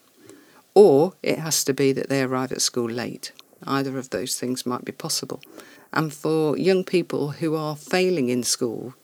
Or 0.73 1.13
it 1.21 1.37
has 1.37 1.63
to 1.65 1.73
be 1.73 1.91
that 1.93 2.09
they 2.09 2.23
arrive 2.23 2.51
at 2.51 2.61
school 2.61 2.89
late. 2.89 3.31
Either 3.63 3.97
of 3.97 4.09
those 4.09 4.39
things 4.39 4.65
might 4.65 4.85
be 4.85 4.91
possible. 4.91 5.41
And 5.93 6.11
for 6.11 6.57
young 6.57 6.83
people 6.83 7.31
who 7.31 7.55
are 7.55 7.75
failing 7.75 8.29
in 8.29 8.43
school 8.43 8.95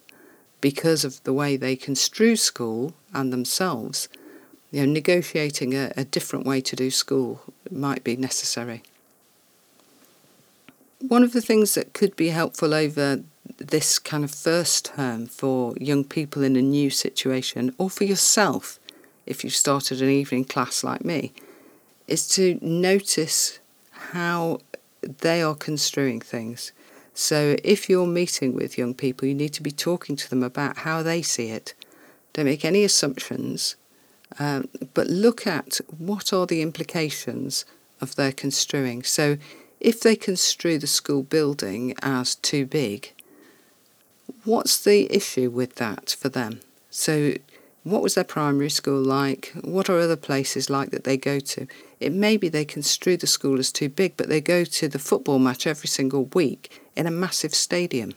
because 0.62 1.06
of 1.06 1.24
the 1.24 1.34
way 1.34 1.56
they 1.56 1.76
construe 1.76 2.36
school 2.36 2.94
and 3.14 3.32
themselves, 3.32 4.10
you 4.78 4.86
know, 4.86 4.94
negotiating 4.94 5.74
a, 5.74 5.92
a 5.98 6.06
different 6.06 6.46
way 6.46 6.62
to 6.62 6.76
do 6.76 6.92
school 6.92 7.42
might 7.72 8.04
be 8.04 8.16
necessary. 8.16 8.84
One 11.00 11.24
of 11.24 11.34
the 11.34 11.42
things 11.42 11.74
that 11.74 11.94
could 11.94 12.16
be 12.16 12.30
helpful 12.30 12.76
over 12.76 13.24
this 13.58 13.98
kind 13.98 14.24
of 14.24 14.30
first 14.30 14.86
term 14.86 15.26
for 15.26 15.74
young 15.78 16.04
people 16.04 16.44
in 16.44 16.56
a 16.56 16.62
new 16.62 16.92
situation, 16.92 17.74
or 17.80 17.90
for 17.90 18.04
yourself 18.04 18.80
if 19.26 19.44
you've 19.44 19.56
started 19.56 20.00
an 20.00 20.10
evening 20.10 20.46
class 20.46 20.84
like 20.84 21.04
me, 21.04 21.32
is 22.08 22.28
to 22.36 22.60
notice 22.62 23.58
how 24.12 24.60
they 25.02 25.42
are 25.42 25.56
construing 25.56 26.22
things. 26.22 26.72
So 27.16 27.56
if 27.64 27.90
you're 27.90 28.06
meeting 28.06 28.54
with 28.54 28.78
young 28.78 28.94
people, 28.94 29.28
you 29.28 29.34
need 29.34 29.54
to 29.54 29.64
be 29.64 29.72
talking 29.72 30.16
to 30.18 30.30
them 30.30 30.44
about 30.44 30.78
how 30.78 31.02
they 31.02 31.24
see 31.24 31.50
it. 31.50 31.74
Don't 32.34 32.46
make 32.46 32.64
any 32.64 32.84
assumptions 32.84 33.76
um, 34.40 34.68
but 34.94 35.08
look 35.08 35.48
at 35.48 35.80
what 35.98 36.34
are 36.34 36.46
the 36.46 36.62
implications 36.62 37.66
of 38.02 38.16
their 38.16 38.32
construing. 38.32 39.04
So, 39.04 39.38
if 39.80 40.02
they 40.02 40.16
construe 40.16 40.80
the 40.80 40.88
school 40.88 41.24
building 41.24 41.94
as 42.02 42.36
too 42.36 42.66
big, 42.66 43.14
what's 44.44 44.84
the 44.84 45.08
issue 45.16 45.50
with 45.50 45.76
that 45.76 46.16
for 46.20 46.30
them? 46.30 46.62
So, 46.90 47.34
what 47.84 48.02
was 48.02 48.16
their 48.16 48.24
primary 48.24 48.70
school 48.70 49.02
like? 49.02 49.54
What 49.62 49.90
are 49.90 50.00
other 50.00 50.18
places 50.18 50.70
like 50.70 50.90
that 50.92 51.04
they 51.04 51.16
go 51.16 51.40
to? 51.40 51.68
It 52.00 52.12
may 52.12 52.36
be 52.36 52.50
they 52.50 52.66
construe 52.66 53.18
the 53.18 53.28
school 53.28 53.60
as 53.60 53.72
too 53.72 53.88
big, 53.88 54.18
but 54.18 54.28
they 54.30 54.42
go 54.42 54.66
to 54.66 54.88
the 54.88 55.00
football 55.00 55.40
match 55.40 55.66
every 55.66 55.88
single 55.88 56.26
week 56.26 56.82
in 56.96 57.08
a 57.08 57.12
massive 57.12 57.56
stadium. 57.56 58.14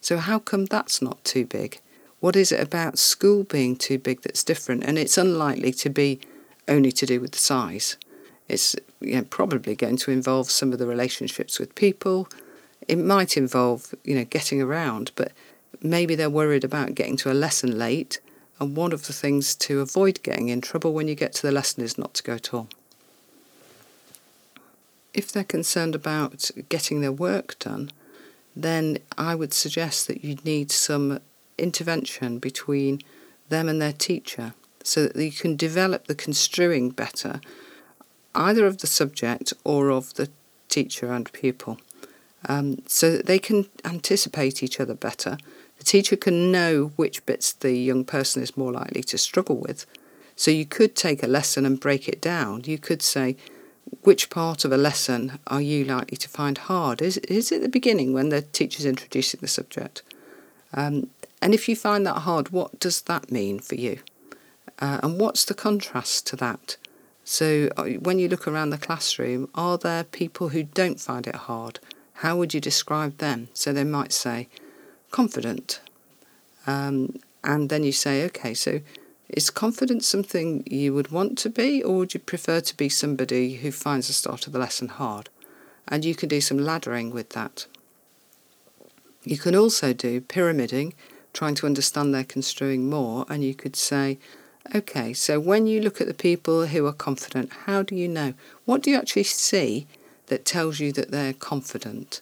So, 0.00 0.18
how 0.18 0.38
come 0.38 0.64
that's 0.64 1.00
not 1.00 1.22
too 1.24 1.46
big? 1.46 1.80
What 2.22 2.36
is 2.36 2.52
it 2.52 2.60
about 2.60 3.00
school 3.00 3.42
being 3.42 3.74
too 3.74 3.98
big 3.98 4.22
that's 4.22 4.44
different? 4.44 4.84
And 4.84 4.96
it's 4.96 5.18
unlikely 5.18 5.72
to 5.72 5.90
be 5.90 6.20
only 6.68 6.92
to 6.92 7.04
do 7.04 7.20
with 7.20 7.32
the 7.32 7.38
size. 7.38 7.96
It's 8.48 8.76
you 9.00 9.16
know, 9.16 9.24
probably 9.24 9.74
going 9.74 9.96
to 9.96 10.12
involve 10.12 10.48
some 10.48 10.72
of 10.72 10.78
the 10.78 10.86
relationships 10.86 11.58
with 11.58 11.74
people. 11.74 12.28
It 12.86 12.98
might 12.98 13.36
involve, 13.36 13.92
you 14.04 14.14
know, 14.14 14.24
getting 14.24 14.62
around, 14.62 15.10
but 15.16 15.32
maybe 15.82 16.14
they're 16.14 16.30
worried 16.30 16.62
about 16.62 16.94
getting 16.94 17.16
to 17.16 17.32
a 17.32 17.34
lesson 17.34 17.76
late. 17.76 18.20
And 18.60 18.76
one 18.76 18.92
of 18.92 19.08
the 19.08 19.12
things 19.12 19.56
to 19.56 19.80
avoid 19.80 20.22
getting 20.22 20.48
in 20.48 20.60
trouble 20.60 20.92
when 20.92 21.08
you 21.08 21.16
get 21.16 21.32
to 21.32 21.42
the 21.42 21.50
lesson 21.50 21.82
is 21.82 21.98
not 21.98 22.14
to 22.14 22.22
go 22.22 22.34
at 22.34 22.54
all. 22.54 22.68
If 25.12 25.32
they're 25.32 25.42
concerned 25.42 25.96
about 25.96 26.52
getting 26.68 27.00
their 27.00 27.10
work 27.10 27.58
done, 27.58 27.90
then 28.54 28.98
I 29.18 29.34
would 29.34 29.52
suggest 29.52 30.06
that 30.06 30.22
you 30.22 30.36
need 30.44 30.70
some 30.70 31.18
intervention 31.62 32.38
between 32.38 33.00
them 33.48 33.68
and 33.68 33.80
their 33.80 33.92
teacher 33.92 34.54
so 34.82 35.06
that 35.06 35.24
you 35.24 35.32
can 35.32 35.56
develop 35.56 36.06
the 36.06 36.14
construing 36.14 36.90
better, 36.90 37.40
either 38.34 38.66
of 38.66 38.78
the 38.78 38.86
subject 38.86 39.52
or 39.64 39.90
of 39.90 40.14
the 40.14 40.28
teacher 40.68 41.12
and 41.12 41.32
pupil, 41.32 41.78
um, 42.48 42.82
so 42.86 43.12
that 43.12 43.26
they 43.26 43.38
can 43.38 43.66
anticipate 43.84 44.62
each 44.62 44.80
other 44.80 44.94
better. 44.94 45.36
The 45.78 45.84
teacher 45.84 46.16
can 46.16 46.50
know 46.50 46.92
which 46.96 47.24
bits 47.26 47.52
the 47.52 47.72
young 47.72 48.04
person 48.04 48.42
is 48.42 48.56
more 48.56 48.72
likely 48.72 49.02
to 49.04 49.18
struggle 49.18 49.56
with. 49.56 49.86
So 50.34 50.50
you 50.50 50.66
could 50.66 50.96
take 50.96 51.22
a 51.22 51.28
lesson 51.28 51.64
and 51.66 51.78
break 51.78 52.08
it 52.08 52.20
down. 52.20 52.62
You 52.64 52.78
could 52.78 53.02
say, 53.02 53.36
which 54.02 54.30
part 54.30 54.64
of 54.64 54.72
a 54.72 54.76
lesson 54.76 55.38
are 55.46 55.60
you 55.60 55.84
likely 55.84 56.16
to 56.16 56.28
find 56.28 56.56
hard? 56.56 57.02
Is, 57.02 57.18
is 57.18 57.52
it 57.52 57.62
the 57.62 57.68
beginning 57.68 58.12
when 58.12 58.30
the 58.30 58.42
teacher's 58.42 58.86
introducing 58.86 59.40
the 59.40 59.48
subject? 59.48 60.02
Um, 60.72 61.10
and 61.42 61.52
if 61.52 61.68
you 61.68 61.74
find 61.74 62.06
that 62.06 62.20
hard, 62.20 62.50
what 62.50 62.78
does 62.78 63.02
that 63.02 63.32
mean 63.32 63.58
for 63.58 63.74
you? 63.74 63.98
Uh, 64.78 65.00
and 65.02 65.20
what's 65.20 65.44
the 65.44 65.54
contrast 65.54 66.26
to 66.28 66.36
that? 66.36 66.76
So, 67.24 67.68
uh, 67.76 67.84
when 68.06 68.18
you 68.18 68.28
look 68.28 68.46
around 68.46 68.70
the 68.70 68.78
classroom, 68.78 69.48
are 69.54 69.76
there 69.76 70.04
people 70.04 70.50
who 70.50 70.62
don't 70.62 71.00
find 71.00 71.26
it 71.26 71.34
hard? 71.34 71.80
How 72.14 72.36
would 72.36 72.54
you 72.54 72.60
describe 72.60 73.18
them? 73.18 73.48
So, 73.54 73.72
they 73.72 73.84
might 73.84 74.12
say, 74.12 74.48
confident. 75.10 75.80
Um, 76.66 77.16
and 77.44 77.68
then 77.68 77.82
you 77.82 77.92
say, 77.92 78.24
okay, 78.26 78.54
so 78.54 78.80
is 79.28 79.50
confidence 79.50 80.06
something 80.06 80.62
you 80.66 80.94
would 80.94 81.10
want 81.10 81.38
to 81.38 81.50
be, 81.50 81.82
or 81.82 81.98
would 81.98 82.14
you 82.14 82.20
prefer 82.20 82.60
to 82.60 82.76
be 82.76 82.88
somebody 82.88 83.54
who 83.54 83.72
finds 83.72 84.06
the 84.06 84.12
start 84.12 84.46
of 84.46 84.52
the 84.52 84.58
lesson 84.58 84.88
hard? 84.88 85.28
And 85.88 86.04
you 86.04 86.14
can 86.14 86.28
do 86.28 86.40
some 86.40 86.58
laddering 86.58 87.10
with 87.12 87.30
that. 87.30 87.66
You 89.24 89.38
can 89.38 89.54
also 89.54 89.92
do 89.92 90.20
pyramiding, 90.20 90.94
trying 91.32 91.54
to 91.56 91.66
understand 91.66 92.14
their 92.14 92.24
construing 92.24 92.88
more, 92.88 93.24
and 93.28 93.44
you 93.44 93.54
could 93.54 93.76
say, 93.76 94.18
okay, 94.74 95.12
so 95.12 95.40
when 95.40 95.66
you 95.66 95.80
look 95.80 96.00
at 96.00 96.06
the 96.06 96.14
people 96.14 96.66
who 96.66 96.86
are 96.86 96.92
confident, 96.92 97.52
how 97.66 97.82
do 97.82 97.94
you 97.94 98.08
know? 98.08 98.34
What 98.64 98.82
do 98.82 98.90
you 98.90 98.96
actually 98.96 99.24
see 99.24 99.86
that 100.26 100.44
tells 100.44 100.80
you 100.80 100.92
that 100.92 101.10
they're 101.10 101.32
confident? 101.32 102.20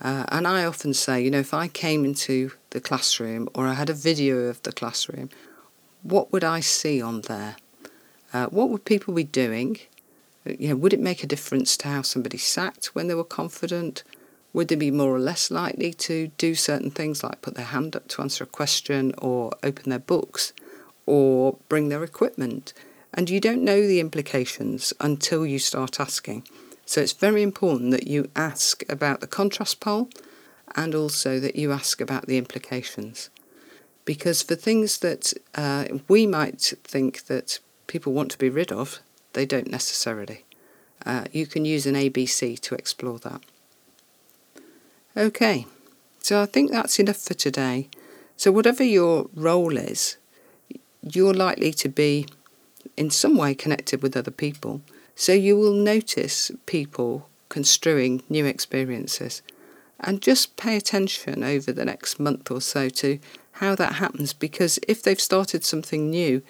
Uh, 0.00 0.24
and 0.28 0.48
I 0.48 0.64
often 0.64 0.94
say, 0.94 1.22
you 1.22 1.30
know, 1.30 1.38
if 1.38 1.54
I 1.54 1.68
came 1.68 2.04
into 2.04 2.52
the 2.70 2.80
classroom 2.80 3.48
or 3.54 3.66
I 3.66 3.74
had 3.74 3.90
a 3.90 3.94
video 3.94 4.48
of 4.48 4.62
the 4.62 4.72
classroom, 4.72 5.30
what 6.02 6.32
would 6.32 6.42
I 6.42 6.60
see 6.60 7.00
on 7.00 7.20
there? 7.22 7.56
Uh, 8.32 8.46
what 8.46 8.70
would 8.70 8.84
people 8.84 9.14
be 9.14 9.24
doing? 9.24 9.78
You 10.44 10.70
know, 10.70 10.76
would 10.76 10.92
it 10.92 11.00
make 11.00 11.22
a 11.22 11.28
difference 11.28 11.76
to 11.78 11.88
how 11.88 12.02
somebody 12.02 12.38
sat 12.38 12.86
when 12.94 13.06
they 13.06 13.14
were 13.14 13.22
confident? 13.22 14.02
Would 14.52 14.68
they 14.68 14.74
be 14.74 14.90
more 14.90 15.14
or 15.14 15.18
less 15.18 15.50
likely 15.50 15.94
to 15.94 16.28
do 16.36 16.54
certain 16.54 16.90
things 16.90 17.22
like 17.22 17.42
put 17.42 17.54
their 17.54 17.66
hand 17.66 17.96
up 17.96 18.08
to 18.08 18.22
answer 18.22 18.44
a 18.44 18.46
question 18.46 19.14
or 19.18 19.52
open 19.62 19.90
their 19.90 19.98
books 19.98 20.52
or 21.06 21.56
bring 21.68 21.88
their 21.88 22.04
equipment? 22.04 22.72
And 23.14 23.30
you 23.30 23.40
don't 23.40 23.62
know 23.62 23.80
the 23.86 24.00
implications 24.00 24.92
until 25.00 25.46
you 25.46 25.58
start 25.58 26.00
asking. 26.00 26.46
So 26.84 27.00
it's 27.00 27.12
very 27.12 27.42
important 27.42 27.90
that 27.92 28.06
you 28.06 28.30
ask 28.36 28.82
about 28.90 29.20
the 29.20 29.26
contrast 29.26 29.80
pole 29.80 30.08
and 30.74 30.94
also 30.94 31.38
that 31.40 31.56
you 31.56 31.72
ask 31.72 32.00
about 32.00 32.26
the 32.26 32.38
implications. 32.38 33.30
Because 34.04 34.42
for 34.42 34.54
things 34.54 34.98
that 34.98 35.32
uh, 35.54 35.84
we 36.08 36.26
might 36.26 36.72
think 36.84 37.24
that 37.26 37.60
people 37.86 38.12
want 38.12 38.30
to 38.32 38.38
be 38.38 38.50
rid 38.50 38.72
of, 38.72 38.98
they 39.32 39.46
don't 39.46 39.70
necessarily. 39.70 40.44
Uh, 41.04 41.24
you 41.32 41.46
can 41.46 41.64
use 41.64 41.86
an 41.86 41.94
ABC 41.94 42.58
to 42.60 42.74
explore 42.74 43.18
that. 43.20 43.40
Okay, 45.14 45.66
so 46.20 46.40
I 46.40 46.46
think 46.46 46.70
that's 46.70 46.98
enough 46.98 47.18
for 47.18 47.34
today. 47.34 47.88
So, 48.38 48.50
whatever 48.50 48.82
your 48.82 49.28
role 49.34 49.76
is, 49.76 50.16
you're 51.02 51.34
likely 51.34 51.72
to 51.74 51.88
be 51.90 52.26
in 52.96 53.10
some 53.10 53.36
way 53.36 53.54
connected 53.54 54.02
with 54.02 54.16
other 54.16 54.30
people. 54.30 54.80
So, 55.14 55.32
you 55.32 55.58
will 55.58 55.74
notice 55.74 56.50
people 56.64 57.28
construing 57.50 58.22
new 58.30 58.46
experiences. 58.46 59.42
And 60.00 60.22
just 60.22 60.56
pay 60.56 60.76
attention 60.76 61.44
over 61.44 61.72
the 61.72 61.84
next 61.84 62.18
month 62.18 62.50
or 62.50 62.62
so 62.62 62.88
to 62.88 63.18
how 63.52 63.74
that 63.74 63.96
happens 63.96 64.32
because 64.32 64.78
if 64.88 65.02
they've 65.02 65.20
started 65.20 65.62
something 65.62 66.08
new 66.08 66.42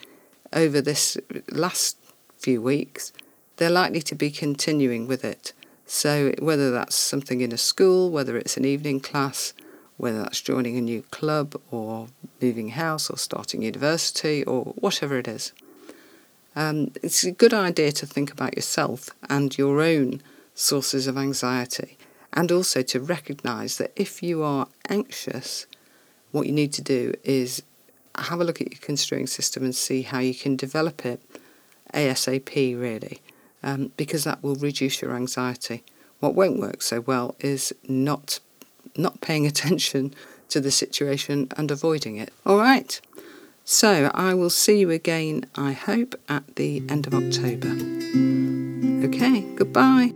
over 0.53 0.81
this 0.81 1.18
last 1.51 1.96
few 2.38 2.62
weeks, 2.62 3.12
they're 3.57 3.68
likely 3.68 4.03
to 4.03 4.14
be 4.14 4.31
continuing 4.31 5.09
with 5.09 5.25
it. 5.25 5.53
So, 5.95 6.33
whether 6.39 6.71
that's 6.71 6.97
something 6.97 7.43
in 7.43 7.53
a 7.53 7.59
school, 7.59 8.11
whether 8.11 8.39
it's 8.39 8.57
an 8.57 8.65
evening 8.65 8.99
class, 8.99 9.53
whether 9.99 10.23
that's 10.23 10.41
joining 10.41 10.79
a 10.79 10.81
new 10.81 11.03
club 11.11 11.55
or 11.71 12.09
moving 12.41 12.71
house 12.71 13.11
or 13.11 13.19
starting 13.19 13.61
university 13.61 14.43
or 14.45 14.73
whatever 14.77 15.19
it 15.19 15.29
is, 15.29 15.53
um, 16.57 16.93
it's 17.03 17.25
a 17.25 17.31
good 17.31 17.53
idea 17.53 17.93
to 17.93 18.07
think 18.07 18.33
about 18.33 18.57
yourself 18.57 19.11
and 19.29 19.59
your 19.59 19.83
own 19.83 20.23
sources 20.55 21.07
of 21.07 21.19
anxiety, 21.19 21.99
and 22.33 22.51
also 22.51 22.81
to 22.81 22.99
recognize 22.99 23.77
that 23.77 23.93
if 23.95 24.23
you 24.23 24.43
are 24.43 24.69
anxious, 24.89 25.67
what 26.31 26.47
you 26.47 26.53
need 26.53 26.73
to 26.73 26.83
do 26.83 27.13
is 27.23 27.63
have 28.17 28.41
a 28.41 28.45
look 28.45 28.63
at 28.63 28.73
your 28.73 28.81
construing 28.81 29.27
system 29.27 29.63
and 29.63 29.75
see 29.75 30.01
how 30.01 30.21
you 30.21 30.35
can 30.35 30.57
develop 30.57 31.05
it 31.05 31.21
ASAP, 31.93 32.81
really 32.81 33.21
um, 33.62 33.92
because 33.96 34.25
that 34.25 34.42
will 34.42 34.57
reduce 34.57 35.03
your 35.03 35.14
anxiety. 35.14 35.83
What 36.20 36.35
won't 36.35 36.59
work 36.59 36.83
so 36.83 37.01
well 37.01 37.35
is 37.40 37.72
not 37.88 38.40
not 38.96 39.20
paying 39.20 39.46
attention 39.53 40.14
to 40.48 40.61
the 40.61 40.70
situation 40.70 41.48
and 41.57 41.70
avoiding 41.70 42.16
it. 42.16 42.33
All 42.44 42.59
right. 42.59 43.01
So 43.64 44.11
I 44.12 44.35
will 44.35 44.51
see 44.51 44.81
you 44.81 44.90
again, 44.90 45.46
I 45.55 45.72
hope, 45.72 46.20
at 46.29 46.57
the 46.57 46.83
end 46.88 47.07
of 47.07 47.14
October. 47.14 47.68
Okay, 49.07 49.42
goodbye. 49.55 50.12